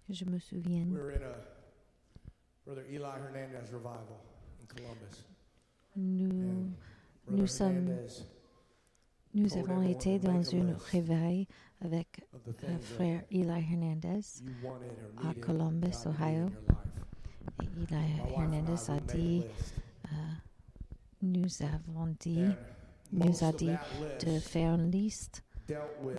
Je 0.08 0.24
me 0.24 0.35
souviens. 0.35 0.35
We 0.35 0.35
were 0.35 0.35
in 0.35 0.35
a 0.35 0.35
Brother 0.35 0.35
Eli 0.35 0.35
Hernandez 0.35 0.35
revival 0.35 0.35
in 0.35 0.35
Nous, 5.96 6.28
nous 7.28 7.36
Brother 7.36 7.48
sommes, 7.48 7.88
Hernandez, 7.88 8.08
nous 9.34 9.56
avons 9.56 9.82
été 9.82 10.18
dans 10.18 10.42
une 10.42 10.72
réveil 10.90 11.46
avec 11.80 12.20
le 12.68 12.78
frère 12.78 13.22
Eli 13.30 13.48
Hernandez. 13.48 14.20
à 15.24 15.34
Columbus, 15.34 16.06
Ohio. 16.06 16.48
Et 17.62 17.66
Eli 17.66 17.94
Hernandez 18.36 18.90
a 18.90 19.00
dit, 19.00 19.42
euh, 20.04 20.08
nous 21.22 21.62
avons 21.62 22.14
dit, 22.20 22.46
nous 23.12 23.44
a 23.44 23.52
dit 23.52 23.72
de 24.24 24.38
list 24.38 24.38
faire 24.38 24.74
une 24.74 24.90
liste 24.90 25.42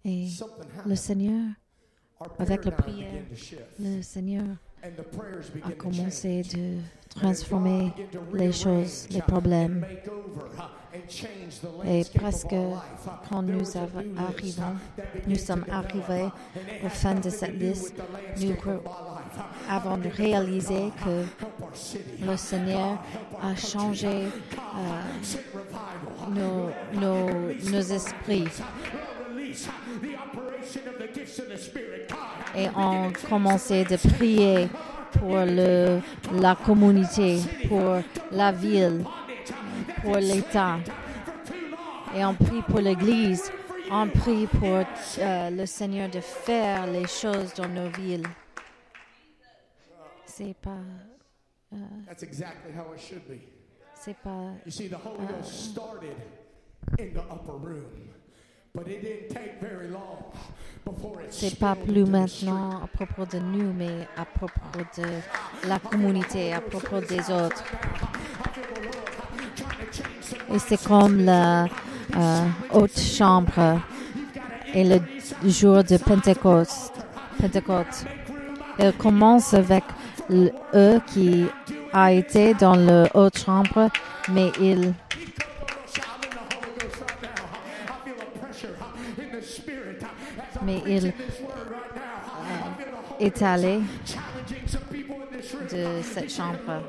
Et 0.05 0.29
le. 0.87 0.95
Seigneur, 0.95 1.51
avec 2.39 2.65
la 2.65 2.73
prière, 2.73 3.25
le 3.79 4.03
Seigneur 4.03 4.57
a 4.83 5.73
commencé 5.73 6.43
de 6.43 6.79
transformer 7.09 7.93
les 8.33 8.53
choses, 8.53 9.09
les 9.11 9.23
problèmes. 9.23 9.87
Et 11.87 12.03
presque 12.15 12.55
quand 13.29 13.43
nous 13.43 13.77
arrivons, 13.77 14.77
nous 15.27 15.37
sommes 15.37 15.65
arrivés 15.71 16.29
au 16.85 16.89
fin 16.89 17.15
de 17.15 17.31
cette 17.31 17.55
liste, 17.55 17.95
nous 18.41 18.55
to 19.33 20.23
réalisé 20.23 20.93
pray, 20.97 21.27
que 22.21 22.27
le 22.27 22.37
Seigneur 22.37 22.99
a 23.43 23.55
changé 23.57 24.27
euh, 26.29 26.71
nos, 26.95 27.81
esprits 27.81 28.49
et 32.55 32.69
on 32.77 33.13
commençait 33.29 33.85
de 33.85 33.97
prier 33.97 34.69
pour 35.19 35.37
le, 35.37 36.01
la 36.41 36.55
communauté, 36.55 37.39
pour 37.69 38.01
la 38.31 38.53
ville, 38.53 39.05
pour 40.03 40.17
l'État. 40.17 40.79
Et 42.17 42.25
on 42.25 42.35
prie 42.35 42.63
pour 42.69 42.81
l'Église. 42.81 43.51
On 43.91 44.09
prie 44.09 44.47
pour 44.47 44.85
euh, 45.19 45.51
le 45.51 45.67
Seigneur 45.67 46.09
de 46.09 46.21
faire 46.21 46.87
les 46.87 47.07
choses 47.07 47.53
dans 47.55 47.69
nos 47.69 47.89
villes. 47.89 48.27
C'est 50.35 50.55
pas, 50.63 50.79
That's 52.07 52.23
exactly 52.23 52.73
how 52.73 52.95
it 52.95 53.01
should 53.01 53.27
be. 53.29 53.41
c'est 53.95 54.17
pas, 54.17 54.55
You 54.65 54.73
see, 54.73 54.89
the 54.89 54.97
Holy 54.97 55.27
Ghost 55.27 55.73
started 55.73 56.17
in 56.99 57.13
the 57.13 57.21
upper 57.31 57.53
room, 57.53 57.85
but 58.75 58.89
it 58.89 59.03
didn't 59.03 59.29
take 59.29 59.61
very 59.61 59.89
long 59.89 60.33
before 60.87 61.21
it 61.21 61.31
c'est 61.31 61.59
pas 61.59 61.75
plus 61.77 62.07
maintenant 62.07 62.83
à 62.83 62.87
propos 62.87 63.27
de 63.27 63.39
nous, 63.41 63.75
mais 63.75 64.09
à 64.17 64.25
propos 64.25 64.81
de 64.97 65.69
la 65.69 65.79
communauté, 65.79 66.55
à 66.55 66.63
propos 66.63 67.01
des 67.01 67.31
autres. 67.31 67.63
Et 70.51 70.59
c'est 70.59 70.83
comme 70.83 71.25
la 71.27 71.65
euh, 72.17 72.47
haute 72.73 72.99
chambre 72.99 73.81
et 74.73 74.85
le 74.85 74.99
jour 75.45 75.85
de 75.85 75.99
Pentecôte. 75.99 76.69
Pentecôte. 77.39 78.07
Il 78.79 78.93
commence 78.95 79.53
avec 79.53 79.85
eux 80.31 81.01
qui 81.07 81.47
a 81.93 82.13
été 82.13 82.55
dans 82.55 82.75
la 82.75 83.09
haute 83.15 83.39
chambre, 83.39 83.91
mais 84.31 84.51
il, 84.61 84.95
mais 90.63 90.83
il 90.87 91.07
euh, 91.07 91.11
est 93.21 93.43
allé 93.43 93.81
de 95.71 96.03
cette 96.03 96.33
chambre. 96.33 96.83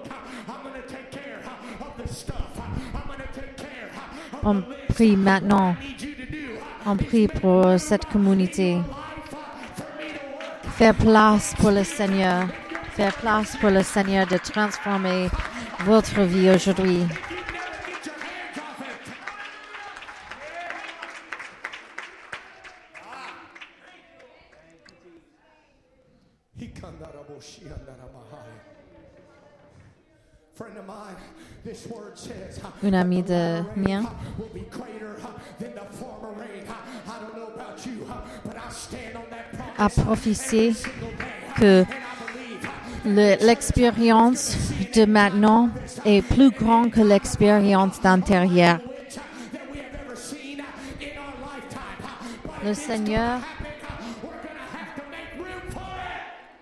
On 4.44 4.62
prie 4.90 5.16
maintenant. 5.16 5.76
On 6.86 6.98
prie 6.98 7.28
pour 7.28 7.80
cette 7.80 8.06
communauté. 8.06 8.78
Faire 10.78 10.96
place 10.96 11.54
pour 11.58 11.72
le 11.72 11.84
Seigneur. 11.84 12.48
Faire 12.96 13.16
place 13.16 13.58
pour 13.58 13.72
le 13.72 13.82
Seigneur 13.82 14.28
de 14.28 14.38
transformer 14.38 15.28
votre 15.80 16.22
vie 16.22 16.52
aujourd'hui. 16.52 17.02
Une 32.84 32.94
amie 32.94 33.24
de 33.24 33.64
mien 33.76 34.04
a 39.80 39.90
prophétisé 39.90 40.74
que 41.58 41.84
Le- 43.06 43.46
l'expérience 43.46 44.56
de 44.96 45.06
maintenant 45.06 45.70
est 46.06 46.22
plus 46.22 46.52
grande 46.52 46.92
que 46.92 47.02
l'expérience 47.02 48.00
d'intérieur. 48.02 48.80
Le 52.64 52.74
Seigneur, 52.74 53.42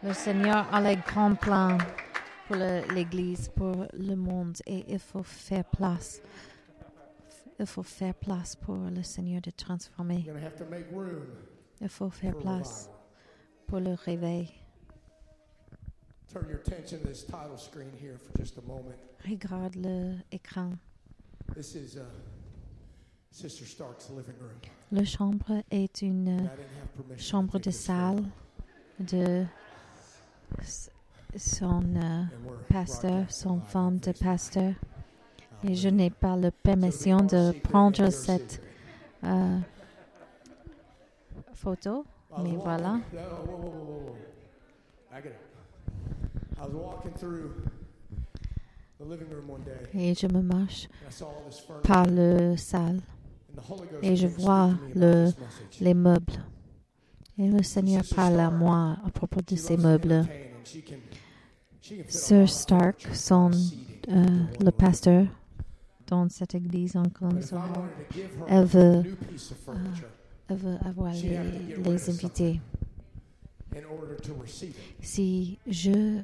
le 0.04 0.14
Seigneur 0.14 0.66
a 0.74 0.82
les 0.82 0.96
grands 0.96 1.36
plans 1.36 1.78
pour 2.48 2.56
l'Église, 2.56 3.50
pour 3.56 3.86
le 3.94 4.16
monde, 4.16 4.58
et 4.66 4.84
il 4.88 4.98
faut 5.00 5.22
faire 5.24 5.64
place. 5.66 6.22
Il 7.60 7.68
faut 7.68 7.84
faire 7.84 8.16
place 8.16 8.56
pour 8.56 8.76
le 8.78 9.04
Seigneur 9.04 9.42
de 9.42 9.52
transformer. 9.52 10.26
Il 11.80 11.90
faut 11.90 12.10
faire 12.10 12.36
place 12.36 12.90
pour 13.68 13.80
le 13.80 13.94
réveil. 13.94 14.50
Turn 16.32 16.48
your 16.48 16.60
attention 16.60 17.02
to 17.02 17.08
this 17.08 17.24
title 17.24 17.58
screen 17.58 17.92
here 18.00 18.18
for 18.18 18.38
just 18.38 18.58
a 18.58 18.62
moment. 18.62 18.96
Regarde 19.28 19.76
l'écran. 19.76 20.78
This 21.54 21.76
is 21.76 21.98
uh, 21.98 22.06
Sister 23.32 23.66
Stark's 23.66 24.10
living 24.10 24.36
room. 24.40 24.52
Le 24.94 25.04
chambre 25.04 25.62
est 25.70 26.02
une 26.02 26.50
chambre 27.18 27.60
de 27.60 27.70
salle 27.72 28.24
de 29.00 29.46
son 31.36 31.84
euh, 31.98 32.24
pasteur, 32.70 33.30
son 33.30 33.60
femme 33.60 33.98
de 33.98 34.14
pasteur. 34.14 34.74
Et 35.66 35.76
je 35.76 35.90
n'ai 35.90 36.12
pas 36.12 36.38
la 36.38 36.52
permission 36.52 37.18
de 37.18 37.52
prendre 37.60 38.10
cette 38.10 38.62
euh, 39.26 39.60
photo, 41.56 42.06
mais 42.42 42.56
voilà. 42.56 43.02
Et 49.94 50.14
je 50.14 50.28
me 50.28 50.42
marche 50.42 50.88
par 51.84 52.06
le 52.06 52.56
salle 52.56 53.02
et 54.02 54.16
je 54.16 54.28
vois 54.28 54.72
le, 54.96 55.30
les 55.80 55.94
meubles. 55.94 56.34
Et 57.38 57.48
le 57.48 57.64
Seigneur 57.64 58.04
parle 58.16 58.40
à 58.40 58.52
moi 58.52 58.98
à 59.06 59.10
propos 59.10 59.42
de 59.42 59.56
ces 59.56 59.78
meubles. 59.78 60.26
Sir 62.08 62.48
Stark, 62.48 63.08
son, 63.14 63.52
euh, 64.10 64.26
le 64.60 64.72
pasteur 64.72 65.26
dans 66.08 66.30
cette 66.30 66.54
église 66.56 66.96
en 66.96 67.10
Console, 67.10 67.60
elle 68.48 68.66
veut, 68.66 68.80
euh, 68.80 69.04
elle 70.48 70.58
veut 70.58 70.78
avoir 70.86 71.14
les, 71.14 71.40
les 71.84 72.10
invités. 72.10 72.62
Si 75.02 75.58
je 75.68 76.22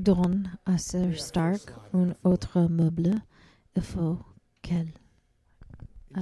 donne 0.00 0.50
à 0.66 0.78
Sir 0.78 1.18
Stark 1.20 1.72
un 1.92 2.14
autre 2.24 2.60
meuble, 2.62 3.14
il 3.76 3.82
faut 3.82 4.18
qu'elle 4.62 4.88
euh, 6.16 6.20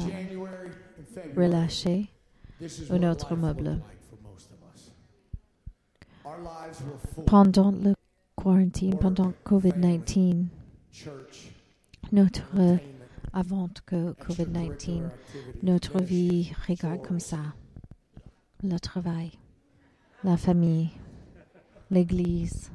relâche 1.37 1.87
un 2.91 3.03
autre 3.11 3.37
meuble. 3.37 3.81
Pendant 7.27 7.71
le 7.71 7.95
quarantine, 8.37 8.99
pendant 8.99 9.33
COVID-19, 9.45 10.45
notre, 12.13 12.79
avant 13.33 13.69
que 13.87 14.13
COVID-19, 14.13 15.09
notre 15.63 16.03
vie 16.03 16.53
regarde 16.69 17.03
comme 17.03 17.21
ça. 17.21 17.39
Le 18.63 18.79
travail, 18.79 19.33
la 20.25 20.37
famille, 20.37 20.91
l'église. 21.91 22.71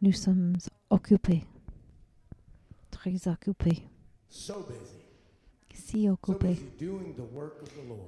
Nous 0.00 0.12
sommes 0.12 0.54
occupés, 0.90 1.44
très 2.90 3.28
occupés, 3.28 3.82
si 5.72 6.08
occupés, 6.08 6.58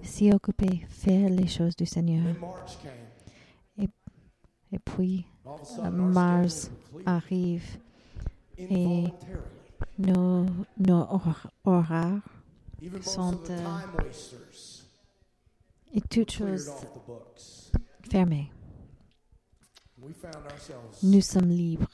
si 0.03 0.33
occupés 0.33 0.87
faire 0.89 1.31
les 1.31 1.47
choses 1.47 1.75
du 1.77 1.87
Seigneur. 1.87 2.35
Et, 3.79 3.89
et 4.73 4.79
puis, 4.79 5.27
Mars 5.91 6.71
arrive. 7.05 7.79
Et 8.59 9.05
nos, 9.99 10.47
nos 10.79 11.21
horaires 11.65 12.23
sont 13.03 13.39
euh, 13.51 13.79
et 15.93 16.01
toutes 16.01 16.31
choses 16.31 16.71
fermées. 18.11 18.51
Nous 21.03 21.21
sommes 21.21 21.49
libres 21.49 21.91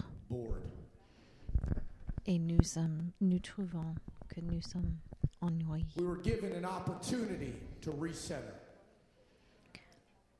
et 2.26 2.38
nous, 2.38 2.62
sommes, 2.62 3.10
nous 3.20 3.38
trouvons 3.38 3.94
que 4.28 4.40
nous 4.40 4.60
sommes 4.60 4.96
ennuyés. 5.40 5.86
We 5.96 6.04
were 6.04 6.20
given 6.22 6.52
an 6.52 6.64
opportunity 6.64 7.54
to 7.80 7.90
recenter, 7.92 8.54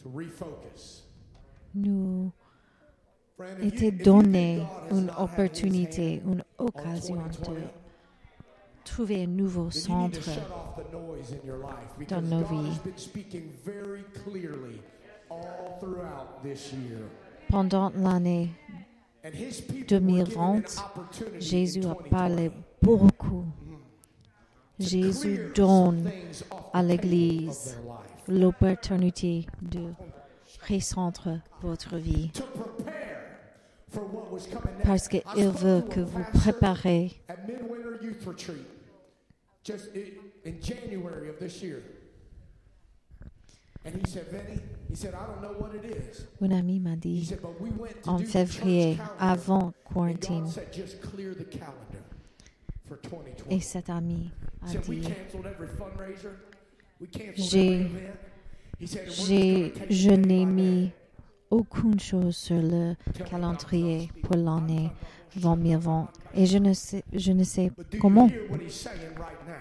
to 0.03 0.09
refocus. 0.09 1.03
Nous 1.75 2.31
était 3.63 3.91
donné 3.91 4.63
une 4.91 5.11
opportunité, 5.17 6.23
une 6.25 6.45
on 6.59 6.67
occasion 6.67 7.17
2020, 7.17 7.55
de 7.55 7.61
trouver 8.85 9.25
un 9.25 9.27
nouveau 9.27 9.71
centre 9.71 10.21
dans 12.09 12.23
nos 12.23 12.45
vies. 12.45 12.81
Pendant 17.53 17.93
l'année 17.95 18.49
And 19.25 19.35
his 19.35 19.61
people 19.61 20.01
were 20.01 20.25
given 20.25 20.38
an 20.38 20.62
2020. 20.62 20.79
opportunity 20.79 21.37
in 21.37 21.41
Jésus 21.41 21.81
a 21.81 21.95
2020 21.95 22.11
parlé 22.11 22.51
beaucoup. 22.81 23.45
Jésus 24.81 25.53
donne 25.55 26.11
à 26.73 26.83
l'Église 26.83 27.77
l'opportunité 28.27 29.47
de 29.61 29.93
recentrer 30.69 31.37
votre 31.61 31.97
vie 31.99 32.33
parce 34.83 35.07
qu'il 35.07 35.49
veut 35.51 35.83
que 35.83 36.01
vous 36.01 36.25
préparez 36.33 37.12
Un 46.40 46.51
ami 46.51 46.81
m'a 46.81 46.95
He 46.95 46.97
dit 46.97 47.35
en 48.07 48.18
février, 48.18 48.97
avant 49.18 49.73
quarantine, 49.85 50.45
God 50.45 50.53
said, 50.53 50.73
just 50.73 51.01
clear 51.01 51.35
the 51.35 51.45
calendar 51.49 52.03
for 52.87 52.97
2020. 53.03 53.51
et 53.51 53.61
cet 53.61 53.90
ami 53.90 54.31
a 54.62 54.66
He 54.66 54.73
said, 54.73 54.88
we 54.88 54.97
dit 55.01 55.03
canceled 55.09 55.47
every 55.47 55.68
fundraiser. 55.77 56.31
We 57.01 57.09
canceled 57.11 57.35
J'ai- 59.27 59.73
je 59.90 60.11
n'ai 60.11 60.45
mis 60.47 60.90
aucune 61.51 61.99
chose 62.01 62.37
sur 62.37 62.61
le 62.61 62.95
calendrier 63.29 64.11
pour 64.23 64.37
l'année 64.37 64.90
2020 65.37 66.09
et 66.35 66.47
je 66.47 66.59
ne 66.59 66.73
sais, 66.73 67.05
je 67.12 67.33
ne 67.33 67.45
sais 67.45 67.71
comment, 68.01 68.29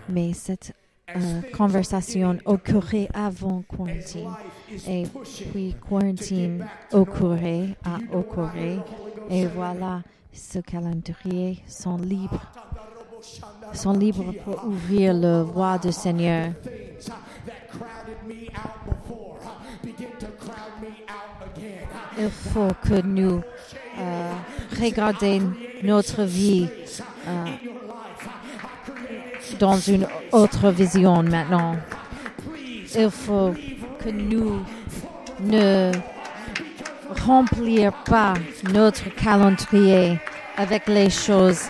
mais 0.09 0.33
As 0.33 0.73
euh, 1.15 1.41
conversation 1.55 2.37
occurrait 2.45 3.07
avant 3.13 3.63
quarantine 3.63 4.29
et 4.87 5.03
puis 5.51 5.75
quarantine 5.87 6.65
occurrait, 6.91 7.75
I 7.85 8.13
occurré 8.13 8.79
et 9.29 9.45
voilà, 9.47 10.01
ce 10.33 10.59
calendrier 10.59 11.59
sont 11.67 11.97
libres, 11.97 12.41
sont 13.73 13.93
libres 13.93 14.33
pour 14.43 14.65
ouvrir 14.65 15.13
le 15.13 15.41
voie 15.41 15.77
du 15.77 15.91
Seigneur. 15.91 16.51
Il 22.17 22.29
faut 22.29 22.67
que 22.83 23.01
nous 23.01 23.41
euh, 23.99 24.33
regardions 24.79 25.53
notre 25.83 26.23
vie 26.23 26.67
euh, 27.27 27.45
dans 29.59 29.77
une 29.77 30.07
autre 30.31 30.69
vision 30.71 31.23
maintenant. 31.23 31.75
Il 32.95 33.09
faut 33.09 33.53
que 34.03 34.09
nous 34.09 34.63
ne 35.39 35.91
remplir 37.25 37.93
pas 38.05 38.33
notre 38.73 39.13
calendrier 39.15 40.19
avec 40.57 40.87
les 40.87 41.09
choses 41.09 41.63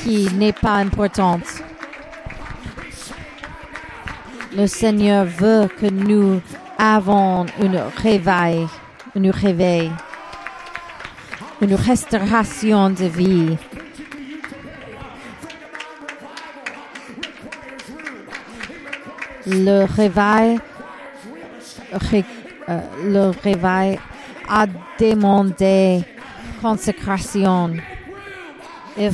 qui 0.00 0.28
n'est 0.34 0.52
pas 0.52 0.74
importantes. 0.74 1.62
Le 4.56 4.66
Seigneur 4.66 5.24
veut 5.24 5.68
que 5.80 5.86
nous 5.86 6.40
avons 6.78 7.46
une 7.60 7.80
réveil, 7.96 8.66
une 9.14 9.30
réveil, 9.30 9.90
une 11.60 11.74
restauration 11.74 12.90
de 12.90 13.04
vie. 13.04 13.56
Le 19.46 19.84
réveil, 19.84 20.58
ré- 21.92 22.24
euh, 22.68 22.80
le 23.04 23.30
réveil 23.42 23.98
a 24.48 24.66
demandé 24.98 26.02
consécration, 26.62 27.76
et 28.96 29.10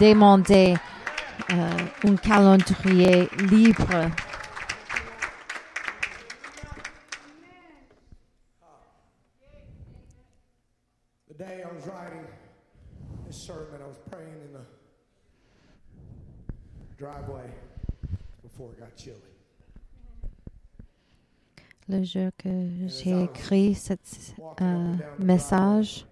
demandé 0.00 0.74
euh, 1.50 1.70
un 2.06 2.16
calendrier 2.16 3.28
libre. 3.50 4.10
driveway 16.98 17.46
before 18.42 18.72
it 18.72 18.80
got 18.80 18.96
chilly. 18.96 19.27
Le 21.88 22.02
jour 22.04 22.30
que 22.36 22.48
j'ai 22.86 23.22
écrit 23.24 23.74
ce 23.74 23.94
euh, 24.60 24.94
message, 25.18 26.06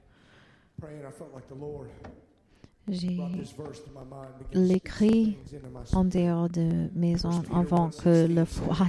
j'ai 2.88 3.18
l'écrit 4.52 5.36
en 5.92 6.04
dehors 6.04 6.48
de 6.48 6.88
maison 6.94 7.42
avant 7.52 7.90
1:16 7.90 8.02
que 8.02 8.26
le 8.26 8.44
froid 8.44 8.86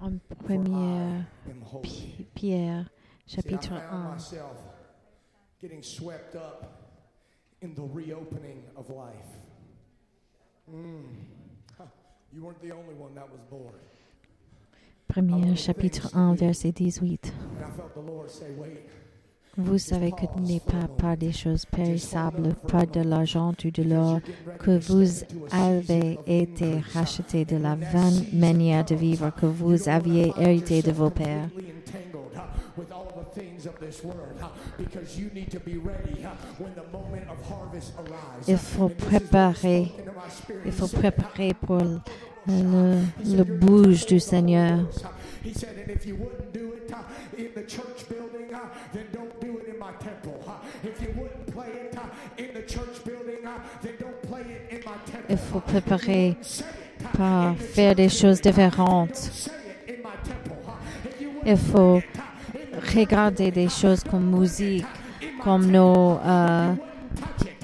en 0.00 0.12
première 0.44 1.24
pierre 2.34 2.90
chapitre 3.26 3.72
1. 3.72 4.16
getting 5.60 5.82
swept 5.82 6.36
up 6.36 6.92
in 7.62 7.74
the 7.74 7.82
reopening 7.82 8.62
of 8.76 8.90
life. 8.90 9.40
Mm. 10.70 11.35
Premier 15.08 15.56
chapitre 15.56 16.10
1, 16.14 16.34
verset 16.34 16.72
18. 16.72 17.32
And 17.32 17.64
I 17.64 17.70
felt 17.76 17.94
the 17.94 18.00
Lord 18.00 18.30
say, 18.30 18.50
wait. 18.58 18.86
Vous 19.58 19.78
savez 19.78 20.10
que 20.10 20.26
ce 20.26 20.40
n'est 20.40 20.60
pas 20.60 20.86
par 20.98 21.16
des 21.16 21.32
choses 21.32 21.64
périssables, 21.64 22.54
pas 22.68 22.84
de 22.84 23.00
l'argent 23.00 23.54
ou 23.64 23.70
de 23.70 23.82
l'or, 23.82 24.20
que 24.58 24.78
vous 24.78 25.24
avez 25.50 26.18
été 26.26 26.78
rachetés 26.92 27.46
de 27.46 27.56
la 27.56 27.74
vaine 27.74 28.26
manière 28.34 28.84
de 28.84 28.94
vivre 28.94 29.30
que 29.30 29.46
vous 29.46 29.88
aviez 29.88 30.30
hérité 30.38 30.82
de 30.82 30.92
vos 30.92 31.08
pères. 31.08 31.48
Things 33.36 33.66
of 33.66 33.78
this 33.78 34.02
world 34.02 34.40
because 34.78 35.18
you 35.18 35.30
need 35.34 35.50
to 35.50 35.60
be 35.60 35.76
ready 35.76 36.26
when 36.58 36.74
the 36.74 36.84
moment 36.90 37.28
of 37.28 37.38
harvest 37.48 37.92
arrives. 37.98 38.48
Il 38.48 38.58
faut 38.58 38.88
préparer, 38.88 39.92
Into 39.98 40.12
my 40.12 40.30
spirit, 40.30 40.62
il 40.66 40.72
faut 40.72 40.88
préparer 40.88 41.52
pour 41.54 41.82
le, 42.46 43.02
le 43.24 43.44
bouge 43.44 44.06
du 44.06 44.18
Seigneur. 44.20 44.86
He 45.44 45.52
said, 45.52 45.76
and 45.78 45.90
if 45.90 46.06
you 46.06 46.16
wouldn't 46.16 46.52
do 46.52 46.72
it 46.72 46.90
in 47.38 47.52
the 47.54 47.66
church 47.66 48.08
building, 48.08 48.48
then 48.92 49.06
don't 49.12 49.40
do 49.40 49.58
it 49.58 49.74
in 49.74 49.78
my 49.78 49.92
temple. 50.00 50.40
If 50.82 51.00
you 51.00 51.14
wouldn't 51.14 51.46
play 51.52 51.68
it 51.68 51.94
in 52.38 52.54
the 52.54 52.66
church 52.66 53.04
building, 53.04 53.44
then 53.82 53.92
don't 54.00 54.22
play 54.22 54.40
it 54.40 54.72
in 54.72 54.80
my 54.84 54.96
temple. 55.04 55.26
Il 55.28 55.38
faut 55.38 55.60
préparer 55.60 56.36
par 57.16 57.56
faire 57.56 57.94
des 57.94 58.08
choses 58.08 58.40
différentes. 58.40 59.50
Il 61.44 61.56
faut 61.56 62.00
regarder 62.94 63.50
des 63.50 63.68
choses 63.68 64.02
comme 64.04 64.38
musique, 64.38 64.86
comme 65.42 65.66
nos, 65.70 66.18
euh, 66.24 66.72
uh, 66.72 67.42
uh, 67.42 67.56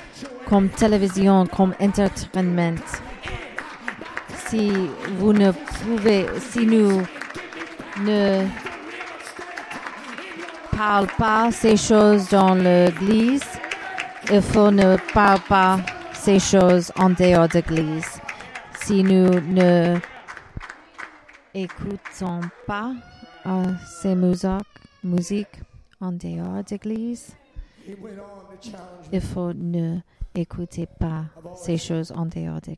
comme 0.47 0.69
télévision, 0.69 1.45
comme 1.47 1.73
entertainment. 1.79 2.77
Si 4.47 4.71
vous 5.17 5.33
ne 5.33 5.51
pouvez, 5.51 6.27
si 6.39 6.65
nous 6.65 7.01
ne 8.01 8.45
parlons 10.75 11.07
pas 11.17 11.51
ces 11.51 11.77
choses 11.77 12.29
dans 12.29 12.53
l'église, 12.53 13.43
il 14.31 14.41
faut 14.41 14.71
ne 14.71 14.97
parler 15.13 15.41
pas 15.47 15.79
ces 16.13 16.39
choses 16.39 16.91
en 16.97 17.09
dehors 17.09 17.47
de 17.47 17.55
l'église. 17.55 18.14
Si 18.85 19.01
nous 19.01 19.39
ne 19.41 19.97
écoutons 21.55 22.41
pas 22.67 22.93
euh, 23.47 23.63
ces 23.99 24.13
musiques, 25.03 25.59
en 25.99 26.11
dehors 26.11 26.63
me. 26.63 27.33
il 29.11 29.21
faut 29.21 29.53
ne 29.53 29.97
écouter 30.35 30.85
pas 30.85 31.25
ces 31.55 31.77
choses 31.77 32.11
en 32.11 32.27
dehors 32.27 32.61
de 32.61 32.75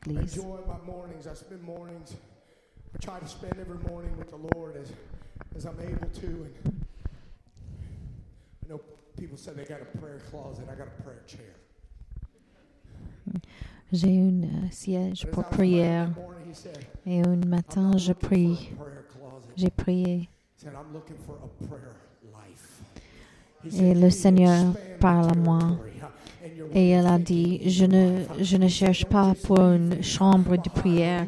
J'ai 13.91 14.09
une 14.09 14.43
euh, 14.43 14.67
siège 14.69 15.25
pour 15.31 15.45
prière 15.45 16.09
et 17.05 17.21
un 17.21 17.35
matin 17.47 17.97
je 17.97 18.11
prie. 18.11 18.69
for 18.75 18.85
a 18.85 18.89
prayer 18.89 18.99
closet. 19.13 19.53
J'ai 19.55 19.69
prié 19.69 20.29
Et 23.65 23.69
le 23.69 23.77
"You 23.79 23.93
need 23.93 24.01
to 24.03 24.09
Seigneur 24.09 24.73
parle 24.99 25.29
à 25.31 25.35
moi. 25.35 25.59
et 26.73 26.89
elle 26.89 27.05
of 27.05 27.11
a 27.13 27.17
dit, 27.17 27.61
je 27.69 27.85
ne, 27.85 28.23
je 28.41 28.57
ne 28.57 28.67
cherche 28.67 29.05
pas 29.05 29.33
pour 29.43 29.59
une 29.59 30.03
chambre 30.03 30.57
de 30.57 30.69
prière, 30.69 31.25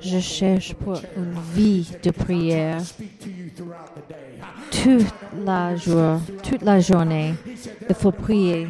je 0.00 0.18
cherche 0.18 0.74
pour 0.74 0.98
une 1.16 1.34
vie 1.54 1.90
de 2.02 2.10
prière 2.10 2.80
toute 4.70 5.14
la, 5.44 5.76
jour, 5.76 6.20
toute 6.42 6.62
la 6.62 6.80
journée. 6.80 7.34
Il 7.88 7.94
faut 7.94 8.12
prier. 8.12 8.68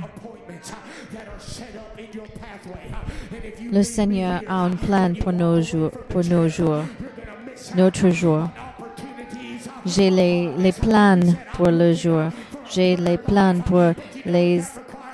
Le 3.60 3.82
Seigneur 3.82 4.40
a 4.48 4.64
un 4.64 4.70
plan 4.70 5.12
pour 5.20 5.32
nos 5.32 5.60
jours, 5.60 5.90
pour 6.08 6.24
nos 6.24 6.48
jours, 6.48 6.84
notre 7.76 8.08
jour. 8.10 8.48
J'ai 9.84 10.10
les, 10.10 10.50
les 10.56 10.72
plans 10.72 11.20
pour 11.54 11.68
le 11.68 11.92
jour. 11.92 12.24
J'ai 12.70 12.96
les 12.96 13.18
plans 13.18 13.60
pour 13.60 13.92
les, 14.24 14.62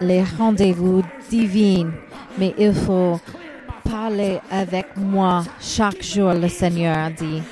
les 0.00 0.22
rendez-vous 0.38 1.02
divins. 1.30 1.90
Mais 2.38 2.54
il 2.59 2.74
faut 2.74 3.20
parler 3.88 4.38
avec 4.50 4.96
moi 4.96 5.44
chaque 5.61 6.02
jour, 6.02 6.33
le 6.35 6.48
Seigneur 6.48 6.96
a 6.96 7.11
dit. 7.11 7.42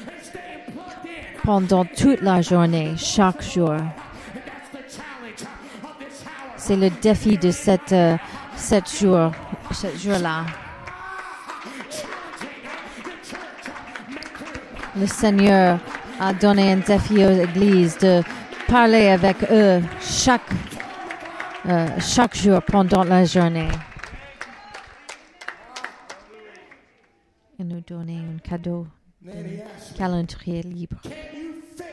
Pendant 1.44 1.84
toute 1.84 2.20
la 2.20 2.40
journée, 2.42 2.92
chaque 2.96 3.42
jour. 3.42 3.74
C'est 6.56 6.76
le 6.76 6.90
défi 6.90 7.36
de 7.36 7.50
cette, 7.50 7.92
euh, 7.92 8.16
cette 8.54 8.88
jour, 8.88 9.32
ce 9.72 9.88
jour-là. 9.98 10.44
Le 14.94 15.06
Seigneur 15.06 15.78
a 16.20 16.34
donné 16.34 16.72
un 16.72 16.76
défi 16.76 17.24
aux 17.24 17.30
églises 17.30 17.96
de 17.98 18.22
parler 18.68 19.08
avec 19.08 19.36
eux 19.50 19.80
chaque, 20.00 20.50
euh, 21.66 21.88
chaque 21.98 22.36
jour 22.36 22.60
pendant 22.62 23.02
la 23.02 23.24
journée. 23.24 23.68
Et 27.58 27.64
nous 27.64 27.80
donner 27.80 28.18
un 28.18 28.38
cadeau, 28.38 28.86
asked, 29.26 29.96
calendrier 29.96 30.62
libre. 30.62 31.00
Can 31.02 31.10
you 31.10 31.62
fit 31.74 31.84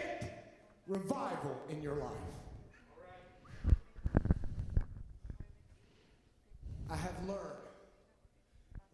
revival 0.87 1.55
in 1.71 1.81
your 1.81 1.95
life? 1.95 2.29
I 6.89 6.95
have 6.95 7.25
learned 7.25 7.59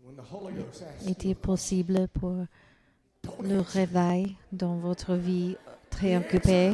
when 0.04 0.16
the 0.16 0.22
Holy 0.22 0.54
Ghost 0.54 0.84
asks 0.84 1.08
Est-il 1.08 1.36
possible 1.36 2.08
pour 2.10 2.46
le 3.44 3.60
réveil 3.60 4.36
dans 4.52 4.76
votre 4.76 5.16
vie 5.16 5.56
très 5.90 6.18
occupée? 6.18 6.74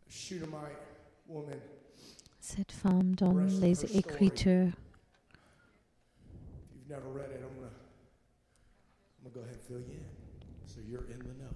in. 11.10 11.18
The 11.18 11.34
know. 11.34 11.52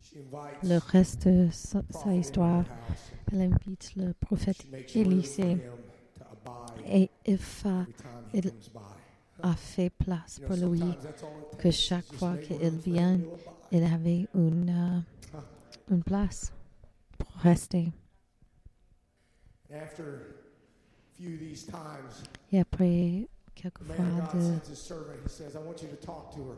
She 0.00 0.18
invites 0.18 0.62
le 0.62 0.78
reste 0.78 1.28
de 1.28 1.48
sa, 1.50 1.82
histoire, 2.14 2.64
elle 3.32 3.42
invite 3.42 3.94
le 3.96 4.12
prophète 4.14 4.66
Élisée 4.94 5.58
et 6.86 7.10
il- 7.26 8.52
a 9.42 9.54
fait 9.56 9.90
place 9.90 10.40
pour 10.46 10.56
lui. 10.56 10.82
que 11.58 11.70
chaque 11.70 12.12
fois 12.14 12.36
qu'il 12.38 12.78
vient. 12.78 13.20
Il 13.74 13.82
avait 13.82 14.28
une, 14.36 14.70
euh, 14.70 15.00
une 15.90 16.04
place 16.04 16.52
pour 17.18 17.28
rester. 17.42 17.92
After 19.68 20.04
a 20.04 21.16
few 21.16 21.34
of 21.34 21.40
these 21.40 21.66
times, 21.66 22.22
Et 22.52 22.60
après 22.60 23.28
quelques 23.56 23.82
fois 23.82 23.96
de 23.96 24.40
sends 24.40 24.70
his 24.70 24.76
servant. 24.76 25.14
He 25.24 25.28
says, 25.28 25.56
"I 25.56 25.58
want 25.58 25.82
you 25.82 25.88
to 25.88 25.96
talk 25.96 26.30
to 26.36 26.50
her, 26.50 26.56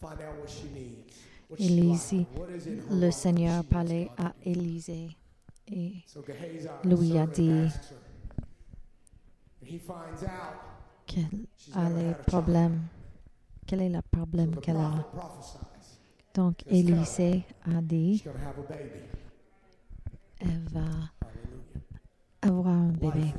find 0.00 0.20
out 0.20 0.38
what 0.38 0.48
she 0.48 0.68
needs, 0.72 1.12
what 1.50 1.58
she 1.58 1.64
Élisée, 1.64 2.26
le 2.92 3.10
Seigneur 3.10 3.64
parlait 3.64 4.08
à 4.16 4.32
Élisée 4.44 5.16
et 5.66 5.94
lui 6.84 7.18
a 7.18 7.26
dit 7.26 7.66
she's 9.56 9.82
a 11.74 11.90
les 11.90 12.14
problèmes. 12.24 12.82
Quel 13.66 13.82
est 13.82 13.88
le 13.88 14.02
problème 14.12 14.54
qu'elle 14.60 14.76
a? 14.76 15.04
Donc 16.36 16.62
Élisée 16.66 17.44
a 17.64 17.80
dit, 17.80 18.22
elle 20.38 20.68
va 20.68 20.84
avoir 22.42 22.66
un 22.66 22.88
bébé. 22.88 23.32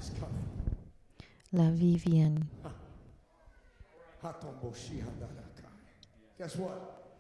La 1.54 1.70
vie 1.70 1.98
vient. 1.98 2.34
Hatomboshihadadakai. 4.24 5.68
Guess 6.40 6.56
what? 6.56 7.14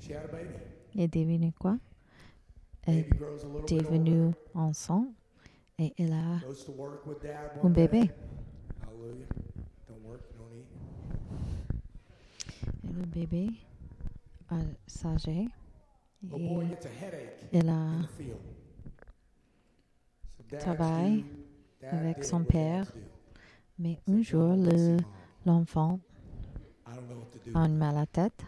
She 0.00 0.12
had 0.12 0.24
a 0.24 0.28
baby. 0.28 0.54
Et 0.96 1.06
devinez 1.06 1.52
quoi? 1.52 1.76
Elle 2.84 3.00
est 3.00 3.10
devenue 3.70 4.32
enceinte 4.54 5.08
et 5.78 5.92
elle 5.98 6.14
a 6.14 6.40
un 7.62 7.68
bébé. 7.68 8.10
Et 12.84 12.88
le 12.90 13.04
bébé 13.04 13.50
gets 20.50 20.66
a 20.66 20.74
dad 20.74 21.24
avec 21.92 22.24
son 22.24 22.44
père. 22.44 22.92
Mais 23.78 24.00
un 24.08 24.16
"Go 24.16 24.22
jour, 24.22 24.56
le- 24.56 24.96
l'enfant 25.46 26.00
a 27.54 27.60
un 27.60 27.68
mal 27.68 27.96
à 27.96 28.06
tête. 28.06 28.44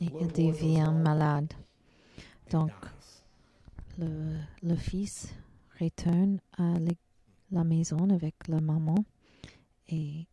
Et 0.00 0.06
il 0.20 0.28
devient 0.32 0.92
malade. 0.92 1.52
donc. 2.50 2.70
Le, 3.98 4.36
le 4.62 4.74
fils 4.74 5.34
retourne 5.78 6.38
à 6.56 6.78
la 7.50 7.62
maison 7.62 8.08
avec 8.08 8.34
la 8.48 8.58
maman 8.60 8.94
et, 9.88 10.26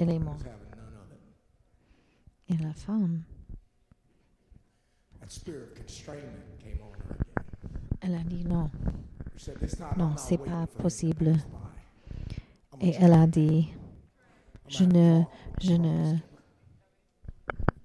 elle 0.00 0.08
est 0.08 0.12
woman 0.14 0.24
morte. 0.24 0.40
was 0.40 0.46
having 0.48 0.70
none 0.70 0.96
of 0.96 1.12
it. 1.12 1.20
Et 2.48 2.56
la 2.58 2.72
femme, 2.72 3.22
That 5.20 5.30
spirit 5.30 5.62
of 5.62 5.74
constrainment 5.74 6.58
came 6.58 6.80
on 6.82 6.92
her 7.08 7.14
again. 7.14 7.98
elle 8.00 8.14
a 8.14 8.24
dit 8.24 8.44
non. 8.44 8.70
She 9.36 9.44
said, 9.44 9.58
"This 9.60 9.76
time 9.76 9.92
I'm 9.92 9.98
Non, 9.98 10.16
c'est 10.16 10.38
pas 10.38 10.66
possible. 10.66 11.36
Et 12.80 12.94
elle 12.98 13.12
a 13.12 13.26
dit, 13.26 13.72
je 14.68 14.84
ne- 14.84 15.22
je 15.60 15.72
ne- 15.74 15.78
promised 15.78 16.14
him." 16.14 16.22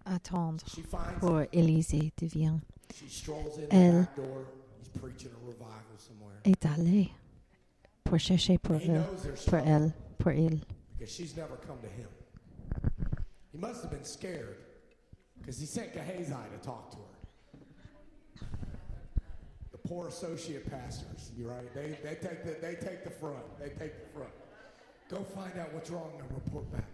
attendre 0.06 0.64
pour 1.20 1.42
Élisée 1.52 2.12
devient 2.18 2.58
Elle- 3.70 4.08
est 6.46 6.66
allée 6.66 7.12
pour 8.04 8.18
chercher 8.20 8.58
pour 8.58 8.76
elle, 8.78 9.04
pour 9.46 9.56
elle, 9.60 9.94
pour 10.18 10.32
il. 10.32 10.62
because 10.98 11.10
she's 11.14 11.36
never 11.36 11.58
come 11.68 11.78
to 11.82 11.88
him. 11.88 12.08
He 13.58 13.62
must 13.66 13.82
have 13.82 13.90
been 13.90 14.04
scared 14.04 14.58
because 15.40 15.60
he 15.60 15.66
sent 15.66 15.92
Gehazi 15.92 16.32
to 16.32 16.64
talk 16.64 16.92
to 16.92 16.98
her. 16.98 18.46
The 19.72 19.80
poor 19.80 20.08
associate 20.10 20.70
pastors, 20.70 21.32
you 21.36 21.48
right? 21.50 21.74
They, 21.74 21.98
they 22.04 22.16
take 22.22 22.44
the 22.46 22.56
they 22.62 22.76
take 22.76 23.04
the 23.04 23.10
front. 23.10 23.44
They 23.60 23.70
take 23.70 23.94
the 24.04 24.10
front. 24.14 24.30
Go 25.10 25.24
find 25.24 25.58
out 25.58 25.74
what's 25.74 25.90
wrong 25.90 26.12
and 26.20 26.30
report 26.36 26.72
back. 26.72 26.86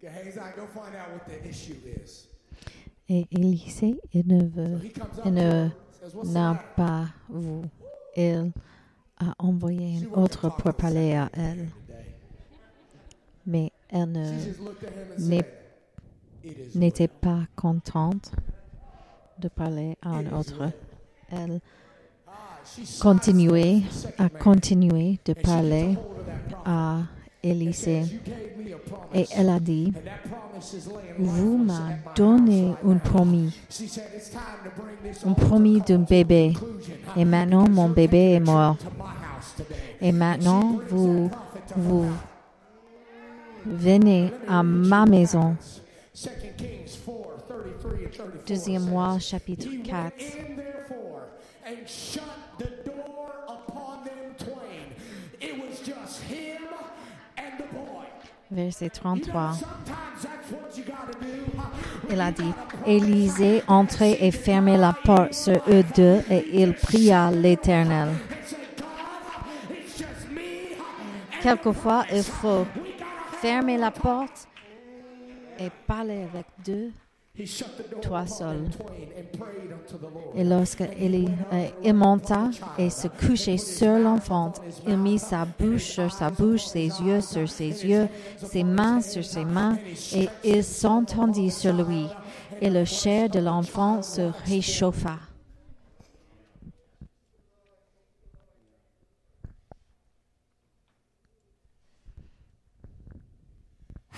Gehazi, 0.00 0.40
go 0.56 0.66
find 0.66 0.96
out 0.96 1.12
what 1.12 1.24
the 1.28 1.46
issue 1.48 1.76
is. 1.84 2.26
Et 3.08 3.28
Élisée, 3.30 3.96
il 4.12 4.26
ne 4.26 4.44
veut, 4.44 4.80
il 5.24 5.32
ne 5.32 5.40
her, 5.40 5.72
says, 6.00 6.14
"What's 6.16 6.30
the 6.30 6.34
n'a 6.34 6.52
matter?" 6.54 6.68
pas 6.76 7.12
vu. 7.28 7.70
Il 8.16 8.52
a 9.20 9.34
envoyé 9.38 10.00
She 10.00 10.04
un 10.06 10.08
wasn't 10.10 10.18
autre 10.24 10.48
pour 10.50 10.74
parler 10.74 11.12
à 11.12 11.28
elle, 11.34 11.68
today. 11.86 12.14
mais 13.46 13.46
elle 13.46 13.46
She 13.46 13.46
ne- 13.46 13.46
just 13.46 13.46
looked 13.46 13.48
at 13.48 13.48
him 13.48 13.48
and 13.50 13.56
n'est- 13.56 13.66
said, 13.66 13.72
"It 13.72 13.79
is 13.92 14.56
n'était 16.74 17.08
pas 17.08 17.40
contente 17.56 18.32
de 19.38 19.48
parler 19.48 19.96
à 20.02 20.10
un 20.10 20.26
autre. 20.32 20.58
well." 20.58 20.72
Elle 21.30 21.60
Ah, 22.26 22.32
continuait 23.00 23.82
à 24.18 24.28
continuer 24.28 25.18
de 25.24 25.32
parler 25.32 25.96
à 26.64 26.98
and 26.98 27.04
Élisée. 27.42 28.02
says, 28.04 28.12
"You 28.12 28.20
gave 28.24 28.58
me 28.58 28.74
a 28.74 28.78
promise, 28.78 29.14
Et 29.14 29.26
elle 29.36 29.48
a 29.48 29.58
dit, 29.60 29.92
vous 31.18 31.56
m'avez 31.58 31.94
donné 32.14 32.74
un 32.84 32.94
now." 32.94 32.98
promis, 32.98 33.50
She 33.70 33.88
said, 33.88 34.04
"It's 34.16 34.30
time 34.30 34.40
to 34.64 34.70
bring 34.82 34.96
this 35.12 35.24
un 35.24 35.32
promis 35.32 35.80
d'un 35.80 36.00
bébé. 36.04 36.52
Et 37.16 37.24
maintenant, 37.24 37.66
mon 37.68 37.88
bébé 37.88 38.32
est 38.34 38.40
mort. 38.40 38.76
truth 38.76 38.90
to 38.90 38.96
my 38.98 39.04
house 39.08 39.54
today." 39.56 39.80
Et 40.02 40.12
maintenant, 40.12 40.78
vous. 40.90 41.30
Venez 43.66 44.32
à 44.48 44.62
ma 44.62 45.06
maison. 45.06 45.54
happens. 45.56 45.80
2 46.14 46.30
Kings 46.58 46.96
4, 47.06 47.44
33 47.48 47.90
and 47.90 48.10
34 48.12 48.44
Deuxième 48.46 48.82
mois, 48.84 49.18
chapitre 49.20 49.68
He 49.70 49.82
4. 49.82 49.92
went 49.92 50.12
in 50.20 50.56
therefore 50.56 51.22
and 51.66 51.86
shut 51.86 52.22
the 52.58 52.68
door 52.84 53.30
upon 53.48 54.04
them 54.04 54.34
twain. 54.38 54.92
It 55.40 55.54
was 55.60 55.78
just 55.80 56.22
him 56.24 56.62
and 57.38 57.58
the 57.58 57.64
boy. 57.74 58.04
Verset 58.50 58.96
You 58.96 59.10
know, 59.10 59.16
33. 59.16 59.54
sometimes 59.54 60.22
that's 60.22 60.50
what 60.50 60.76
you 60.76 60.84
gotta 60.84 61.18
do. 61.20 61.56
huh? 61.56 61.68
Il 62.12 62.20
a 62.20 62.32
dit, 62.32 62.52
Élisée 62.86 63.62
entrait 63.68 64.18
et 64.20 64.32
fermait 64.32 64.76
la 64.76 64.92
porte 64.92 65.32
sur 65.32 65.62
eux 65.68 65.84
deux 65.96 66.20
et 66.28 66.44
il 66.54 66.74
pria 66.74 67.30
l'Éternel. 67.30 68.08
Quelquefois, 71.42 72.04
il 72.12 72.22
faut 72.22 72.66
fermer 73.40 73.78
la 73.78 73.90
porte 73.90 74.48
et 75.58 75.70
parler 75.86 76.26
avec 76.32 76.46
Dieu. 76.62 76.92
Toi 78.02 78.26
seul. 78.26 78.68
Et 80.34 80.44
lorsque 80.44 80.82
euh, 80.82 81.92
monta 81.92 82.50
et 82.76 82.90
se 82.90 83.08
couchait 83.08 83.56
sur 83.56 83.98
l'enfant, 83.98 84.52
il 84.86 84.98
mit 84.98 85.18
sa 85.18 85.46
bouche 85.46 85.84
sur 85.84 86.12
sa 86.12 86.30
bouche, 86.30 86.66
ses 86.66 86.88
yeux 86.88 87.20
sur 87.20 87.48
ses 87.48 87.86
yeux, 87.86 88.08
ses 88.36 88.64
mains 88.64 89.00
sur 89.00 89.24
ses 89.24 89.44
mains, 89.44 89.78
et 90.14 90.28
il 90.44 90.64
s'entendit 90.64 91.50
sur 91.50 91.72
lui. 91.72 92.06
Et 92.60 92.68
le 92.68 92.84
chair 92.84 93.30
de 93.30 93.38
l'enfant 93.38 94.02
se 94.02 94.30
réchauffa. 94.46 95.18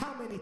How 0.03 0.19
many 0.19 0.39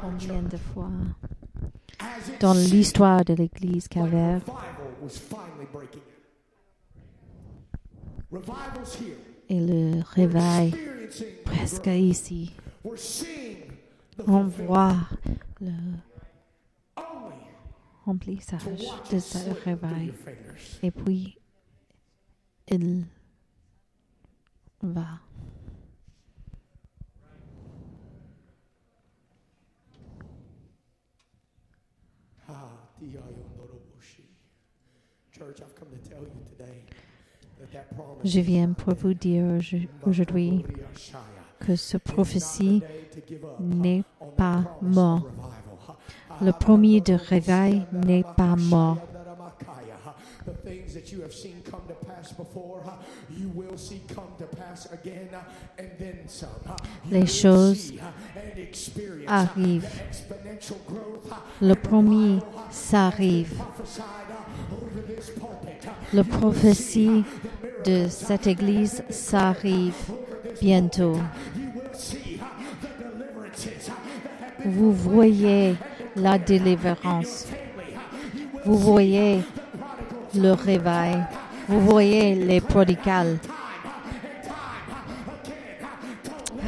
Combien 0.00 0.42
de 0.42 0.56
fois 0.56 0.90
dans 2.40 2.52
l'histoire 2.52 3.24
de 3.24 3.34
l'Église 3.34 3.88
Calvaire, 3.88 4.42
et 9.48 9.60
le 9.60 10.02
réveil 10.02 10.74
presque 11.44 11.86
ici. 11.86 12.52
On 14.26 14.44
voit 14.44 14.96
le 15.60 15.72
remplissage 18.04 18.64
de 19.10 19.18
ce 19.18 19.50
réveil. 19.64 20.12
Et 20.82 20.90
puis, 20.90 21.38
il 22.68 23.06
va. 24.82 25.20
Je 38.24 38.40
viens 38.40 38.72
pour 38.72 38.94
vous 38.94 39.14
dire 39.14 39.44
aujourd'hui 40.06 40.64
que 41.60 41.76
ce 41.76 41.96
prophétie 41.96 42.82
n'est 43.60 44.04
pas 44.36 44.78
mort. 44.80 45.26
Le 46.40 46.52
premier 46.52 47.00
de 47.00 47.14
réveil 47.14 47.84
n'est 47.92 48.24
pas 48.36 48.54
mort. 48.56 49.07
Les 57.10 57.26
choses 57.26 57.94
arrivent. 59.26 60.02
Le 61.60 61.74
premier 61.74 62.38
s'arrive. 62.70 63.54
Le 66.12 66.22
prophétie 66.22 67.24
de 67.84 68.06
cette 68.08 68.46
église 68.46 69.02
s'arrive 69.10 69.94
bientôt. 70.60 71.18
Vous 74.64 74.92
voyez 74.92 75.76
la 76.16 76.38
délivrance. 76.38 77.46
Vous 78.64 78.76
voyez 78.76 79.40
le 80.34 80.52
réveil. 80.52 81.16
Vous 81.68 81.80
voyez 81.80 82.34
les 82.34 82.60
prodigales. 82.60 83.38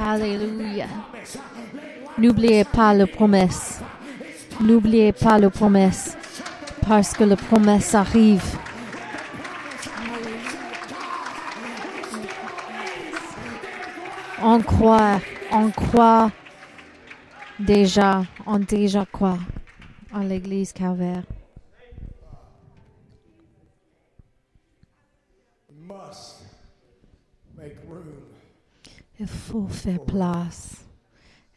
Alléluia. 0.02 0.86
N'oubliez 2.18 2.64
pas 2.64 2.94
la 2.94 3.06
promesse. 3.06 3.80
N'oubliez 4.60 5.12
pas 5.12 5.38
la 5.38 5.50
promesse. 5.50 6.16
Parce 6.86 7.12
que 7.12 7.24
la 7.24 7.36
promesse 7.36 7.94
arrive. 7.94 8.44
On 14.42 14.60
croit, 14.60 15.20
on 15.52 15.70
croit 15.70 16.30
déjà, 17.58 18.22
on 18.46 18.58
déjà 18.58 19.04
croit 19.04 19.38
en 20.14 20.20
l'église 20.20 20.72
Calvaire. 20.72 21.24
Il 29.20 29.26
faut 29.26 29.68
faire 29.68 30.02
place. 30.02 30.82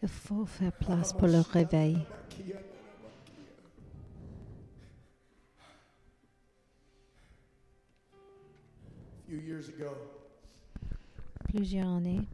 Il 0.02 0.10
faut 0.10 0.46
faire 0.46 0.74
place 0.74 1.14
pour 1.14 1.28
le 1.28 1.40
réveil. 1.40 1.98
Plusieurs 11.46 11.88
années, 11.88 12.28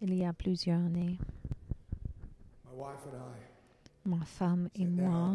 il 0.00 0.14
y 0.14 0.24
a 0.24 0.32
plusieurs 0.32 0.78
années, 0.78 1.18
ma 4.04 4.24
femme 4.24 4.68
et 4.76 4.86
moi 4.86 5.34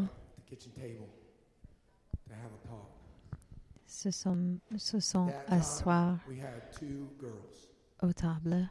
se 3.86 4.10
sont, 4.10 4.58
se 4.78 5.00
sont 5.02 5.28
aux 8.06 8.14
tables 8.14 8.70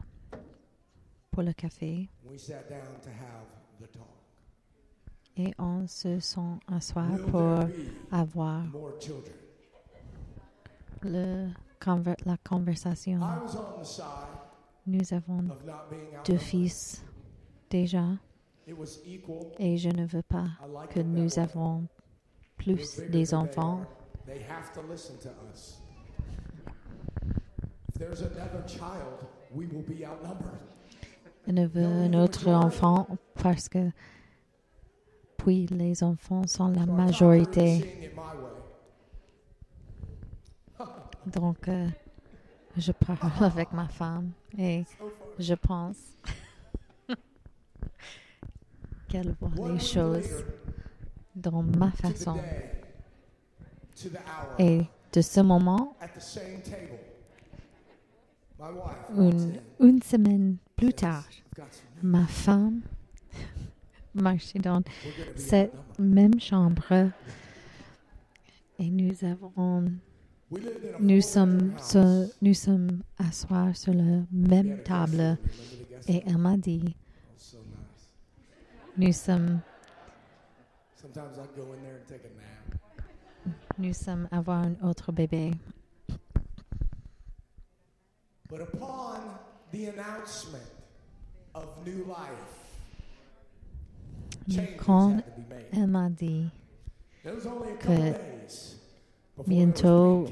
pour 1.30 1.42
le 1.42 1.52
café. 1.52 2.08
Et 5.36 5.52
on 5.58 5.86
se 5.88 6.20
sont 6.20 6.60
asseoir 6.68 7.16
pour 7.30 7.58
avoir 8.12 8.62
le, 11.02 11.48
la 12.24 12.36
conversation. 12.48 13.20
Nous 14.86 15.12
avons 15.12 15.44
deux 16.24 16.38
fils 16.38 17.04
déjà. 17.68 18.04
Et 19.58 19.76
je 19.76 19.88
ne 19.88 20.06
veux 20.06 20.22
pas 20.22 20.46
que 20.90 21.00
nous 21.00 21.38
avons 21.38 21.86
plus 22.56 23.00
des 23.10 23.34
enfants. 23.34 23.82
Je 31.46 31.52
ne 31.52 31.66
veux 31.66 31.84
un 31.84 32.14
autre 32.14 32.48
enfant 32.48 33.06
parce 33.42 33.68
que 33.68 33.90
puis 35.44 35.66
les 35.66 36.02
enfants 36.02 36.46
sont 36.46 36.68
la 36.68 36.86
majorité. 36.86 38.10
Donc, 41.26 41.68
euh, 41.68 41.88
je 42.76 42.92
parle 42.92 43.30
avec 43.44 43.72
ma 43.72 43.88
femme 43.88 44.32
et 44.56 44.84
je 45.38 45.54
pense 45.54 45.98
qu'elle 49.08 49.34
voit 49.40 49.68
les 49.68 49.78
choses 49.78 50.44
dans 51.34 51.62
ma 51.62 51.90
façon. 51.90 52.38
Et 54.58 54.82
de 55.12 55.20
ce 55.20 55.40
moment, 55.40 55.94
une, 59.16 59.60
une 59.80 60.02
semaine 60.02 60.56
plus 60.76 60.92
tard, 60.92 61.24
ma 62.02 62.26
femme 62.26 62.82
marchait 64.14 64.58
dans 64.58 64.82
cette 65.36 65.72
même 65.98 66.38
chambre 66.40 67.10
et 68.78 68.90
nous 68.90 69.14
avons 69.24 69.90
nous 71.00 71.20
sommes, 71.20 71.72
sur, 71.78 72.26
nous 72.40 72.54
sommes 72.54 73.02
asseoir 73.18 73.74
sur 73.76 73.92
la 73.92 74.22
même 74.30 74.82
table 74.84 75.36
et 76.06 76.22
elle 76.26 76.38
m'a 76.38 76.56
dit 76.56 76.94
nous 78.96 79.12
sommes 79.12 79.60
nous 83.78 83.92
sommes 83.92 84.28
avoir 84.30 84.64
un 84.64 84.74
autre 84.82 85.12
bébé. 85.12 85.50
But 88.48 88.60
upon 88.60 89.38
the 89.72 89.86
announcement 89.86 90.64
of 91.54 91.64
new 91.86 92.04
life, 92.04 92.64
quand 94.78 95.22
elle 95.72 95.86
m'a 95.86 96.10
dit 96.10 96.50
que 97.22 98.14
bientôt 99.46 100.26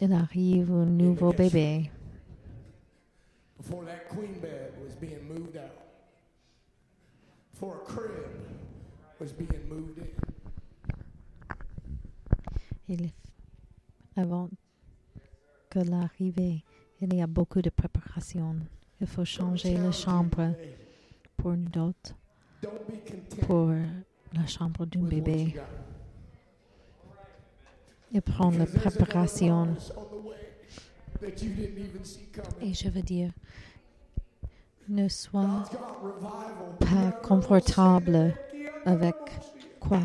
il 0.00 0.12
arrive 0.12 0.70
un 0.70 0.86
nouveau 0.86 1.32
bébé, 1.32 1.90
before 3.58 3.84
that 3.84 4.08
queen 4.08 4.38
bed 4.40 4.72
was 4.82 4.94
being 4.94 5.26
moved 5.28 5.56
out, 5.56 5.82
before 7.52 7.82
a 7.82 7.84
crib 7.84 8.30
was 9.18 9.32
being 9.32 9.68
moved 9.68 9.98
in. 9.98 10.08
il, 12.88 13.10
avant 14.16 14.48
que 15.68 15.80
l'arrivée, 15.80 16.64
il 17.02 17.14
y 17.14 17.22
a 17.22 17.26
beaucoup 17.26 17.62
de 17.62 17.70
préparation. 17.70 18.56
Il 19.00 19.06
faut 19.06 19.24
changer 19.24 19.76
la 19.76 19.90
chambre 19.90 20.54
pour 21.36 21.52
une 21.52 21.64
content 21.70 21.92
pour 23.42 23.70
la 24.34 24.46
chambre 24.46 24.84
d'un 24.84 25.00
bébé. 25.00 25.54
Et 28.12 28.20
prendre 28.20 28.58
la 28.58 28.66
préparation. 28.66 29.68
Et 32.60 32.74
je 32.74 32.88
veux 32.90 33.02
dire, 33.02 33.30
ne 34.88 35.08
sois 35.08 35.64
pas 36.80 37.12
confortable 37.22 38.34
avec 38.84 39.14
quoi, 39.78 40.00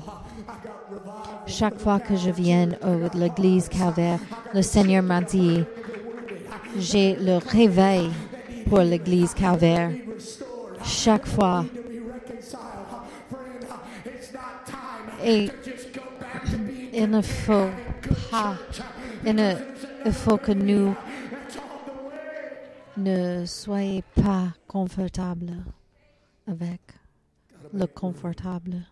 Chaque 1.46 1.78
fois 1.78 2.00
que 2.00 2.16
je 2.16 2.30
viens 2.30 2.70
à 2.82 3.16
l'église 3.16 3.68
Calvaire, 3.68 4.18
le 4.54 4.62
Seigneur 4.62 5.02
m'a 5.02 5.20
dit, 5.20 5.64
j'ai 6.76 7.16
le 7.16 7.38
réveil 7.38 8.11
pour 8.68 8.80
l'église 8.80 9.34
Calvaire. 9.34 9.90
Chaque 10.84 11.26
fois. 11.26 11.64
Et 15.22 15.50
il 16.94 17.11
ne 17.11 17.20
faut 17.20 17.68
pas, 18.30 18.54
il, 19.26 19.34
ne, 19.34 19.54
il 20.06 20.12
faut 20.12 20.38
que 20.38 20.52
nous 20.52 20.94
ne 22.96 23.44
soyez 23.44 24.02
pas 24.14 24.48
confortables 24.66 25.56
avec 26.46 26.80
le 27.72 27.86
confortable. 27.86 28.82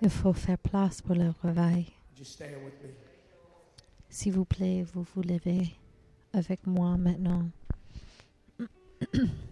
Il 0.00 0.10
faut 0.10 0.32
faire 0.32 0.58
place 0.58 1.00
pour 1.00 1.14
le 1.14 1.32
réveil. 1.42 1.92
S'il 4.08 4.32
vous 4.32 4.44
plaît, 4.44 4.84
vous 4.92 5.06
vous 5.14 5.22
levez 5.22 5.74
avec 6.32 6.66
moi 6.66 6.96
maintenant. 6.96 7.48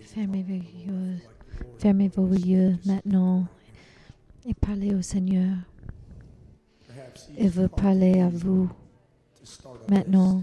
Fermez 0.00 0.42
vos 0.42 0.54
yeux, 0.54 1.18
fermez 1.78 2.08
vos 2.08 2.32
yeux 2.32 2.76
maintenant 2.86 3.46
et 4.46 4.54
parlez 4.54 4.94
au 4.94 5.02
Seigneur. 5.02 5.56
Il 7.36 7.50
veut 7.50 7.68
parler 7.68 8.20
à 8.20 8.28
vous 8.28 8.70
maintenant. 9.88 10.42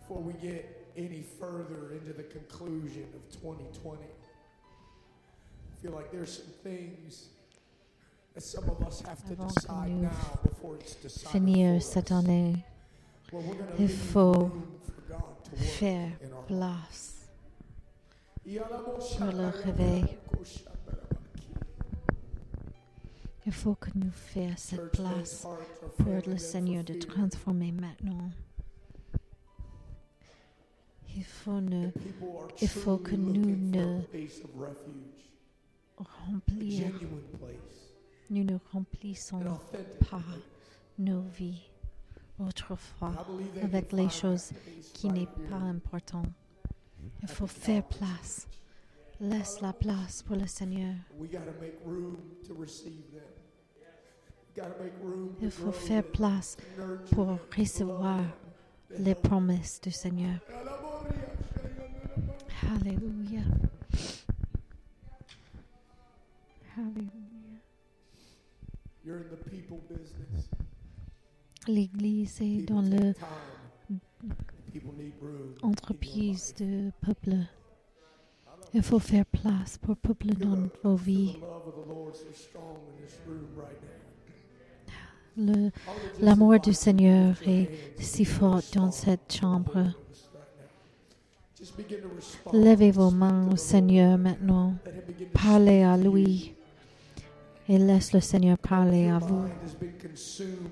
Before 0.00 0.22
we 0.22 0.34
get 0.42 0.92
any 0.96 1.22
further 1.40 1.92
into 1.92 2.12
the 2.12 2.24
conclusion 2.24 3.04
of 3.14 3.40
2020, 3.40 3.98
I 3.98 5.82
feel 5.82 5.92
like 5.92 6.12
there's 6.12 6.32
some 6.32 6.52
things 6.62 7.28
that 7.28 7.50
some 7.50 7.64
of 7.64 7.90
us 7.90 8.00
have 8.00 8.10
to 8.10 8.21
Avant 8.34 8.74
que 8.76 9.34
nous 9.34 10.08
finir 11.30 11.74
for 11.74 11.82
cette 11.82 12.12
année, 12.12 12.54
il 13.78 13.88
faut 13.88 14.50
faire 15.54 16.08
place. 16.46 17.28
Pour 18.44 19.26
le 19.26 19.48
réveil. 19.64 20.04
Il 23.44 23.52
faut 23.52 23.74
que 23.74 23.90
nous 23.96 24.10
fassions 24.12 24.54
cette 24.56 24.90
place 24.92 25.46
pour 25.98 26.14
le 26.26 26.38
Seigneur 26.38 26.84
de 26.84 26.94
transformer 26.94 27.72
maintenant. 27.72 28.30
Il 31.14 31.24
faut 31.24 31.60
ne 31.60 31.88
il 32.62 32.68
faut 32.68 32.96
que 32.96 33.14
nous 33.14 33.56
ne- 33.56 34.00
remplir, 35.98 36.70
genuine 36.70 37.20
place, 37.38 37.81
nous 38.30 38.44
ne 38.44 38.56
remplissons 38.72 39.40
pas 40.10 40.22
nos 40.98 41.22
vies 41.22 41.62
autrefois 42.38 43.12
avec 43.62 43.92
les 43.92 44.08
choses 44.08 44.52
qui 44.94 45.08
n'est 45.08 45.28
pas 45.48 45.56
important. 45.56 46.24
Il 47.22 47.28
faut 47.28 47.46
faire 47.46 47.84
place. 47.84 48.48
Laisse 49.20 49.60
la 49.60 49.72
place 49.72 50.22
pour 50.22 50.36
le 50.36 50.46
Seigneur. 50.46 50.94
Il 55.40 55.50
faut 55.50 55.72
faire 55.72 56.04
place 56.04 56.56
pour 57.12 57.38
recevoir 57.56 58.20
les 58.98 59.14
promesses 59.14 59.80
du 59.80 59.90
Seigneur. 59.90 60.40
Alléluia. 62.74 63.42
Alléluia. 66.76 67.21
L'Église 71.66 72.40
est 72.40 72.68
dans 72.68 72.82
le 72.82 73.14
entreprise 75.62 76.54
de 76.58 76.90
peuple. 77.00 77.36
Il 78.72 78.82
faut 78.82 79.00
faire 79.00 79.26
place 79.26 79.78
pour 79.78 79.96
peuple 79.96 80.28
dans 80.34 80.68
vos 80.84 80.96
vies. 80.96 81.36
L'amour 86.20 86.60
du 86.60 86.72
Seigneur 86.72 87.36
est 87.44 87.68
si 87.98 88.24
fort 88.24 88.60
dans 88.74 88.92
cette 88.92 89.32
chambre. 89.32 89.92
Levez 92.52 92.90
vos 92.92 93.10
mains 93.10 93.50
au 93.50 93.56
Seigneur 93.56 94.16
maintenant. 94.16 94.74
Parlez 95.32 95.82
à 95.82 95.96
lui 95.96 96.54
et 97.68 97.78
laisse 97.78 98.12
le 98.12 98.20
Seigneur 98.20 98.58
parler 98.58 99.04
à 99.08 99.18
Your 99.18 99.20
vous. 99.20 99.34
mind 99.34 99.52
has 99.64 99.74
been 99.74 99.94
consumed 99.98 100.70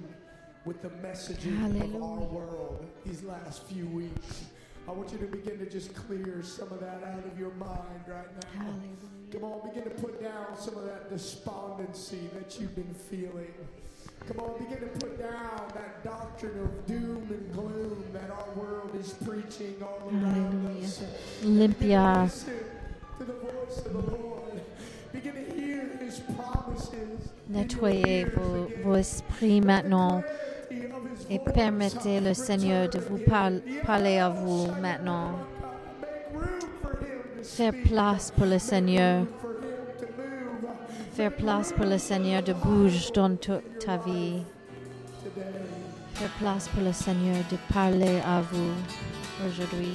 with 0.67 0.81
the 0.83 0.91
messaging 1.03 1.55
of 1.55 1.73
Hallelujah. 1.73 2.03
our 2.05 2.21
world 2.33 2.87
these 3.07 3.23
last 3.23 3.65
few 3.69 3.87
weeks. 3.87 4.45
I 4.89 4.93
want 4.93 5.13
you 5.13 5.19
to 5.19 5.27
begin 5.27 5.59
to 5.59 5.67
just 5.71 5.95
clear 5.95 6.43
some 6.43 6.69
of 6.73 6.81
that 6.81 7.03
out 7.07 7.25
of 7.25 7.39
your 7.39 7.53
mind 7.55 8.03
right 8.09 8.27
now. 8.59 8.65
Come 9.31 9.45
on, 9.45 9.61
begin 9.69 9.85
to 9.85 9.91
put 9.91 10.21
down 10.21 10.57
some 10.59 10.77
of 10.77 10.85
that 10.85 11.09
despondency 11.11 12.29
that 12.35 12.59
you've 12.59 12.75
been 12.75 12.93
feeling. 12.95 13.55
Come 14.27 14.41
on, 14.41 14.59
begin 14.59 14.81
to 14.81 14.87
put 14.99 15.19
down 15.19 15.69
that 15.75 16.03
doctrine 16.03 16.59
of 16.61 16.87
doom 16.87 17.27
and 17.31 17.53
gloom 17.53 18.05
that 18.13 18.31
our 18.31 18.51
world 18.57 18.91
is 18.99 19.13
preaching 19.25 19.77
all 19.83 20.09
around 20.09 20.53
Hallelujah. 20.61 20.85
us. 20.85 21.03
Limpia, 21.45 22.23
Listen 22.25 22.55
to 23.19 23.25
the 23.25 23.33
voice 23.35 23.79
of 23.87 23.93
the 23.93 23.99
Lord. 24.17 24.61
Begin 25.13 25.35
to 25.35 25.53
hear 25.55 25.97
his 26.01 26.21
promises. 26.21 26.60
Nettoyez 27.49 28.27
vos, 28.85 28.95
esprits 28.97 29.61
maintenant 29.61 30.23
et 31.29 31.39
permettez 31.39 32.21
le 32.21 32.35
Seigneur 32.35 32.89
de 32.89 32.99
vous 32.99 33.19
par- 33.19 33.51
parler 33.85 34.19
à 34.19 34.29
vous 34.29 34.67
maintenant. 34.81 35.33
Faire 37.43 37.73
place 37.85 38.31
pour 38.31 38.47
le 38.47 38.59
Seigneur. 38.59 39.25
Faire 41.13 41.33
place 41.35 41.73
pour 41.73 41.85
le 41.87 41.99
Seigneur 41.99 42.43
de 42.43 42.53
bouger 42.53 43.11
dans 43.15 43.37
toute 43.37 43.79
ta 43.85 43.97
vie. 43.97 44.43
Faire 46.15 46.31
place 46.39 46.69
pour 46.69 46.83
le 46.83 46.93
Seigneur 46.93 47.37
de 47.51 47.57
parler 47.73 48.21
à 48.27 48.41
vous 48.41 48.73
aujourd'hui. 49.49 49.95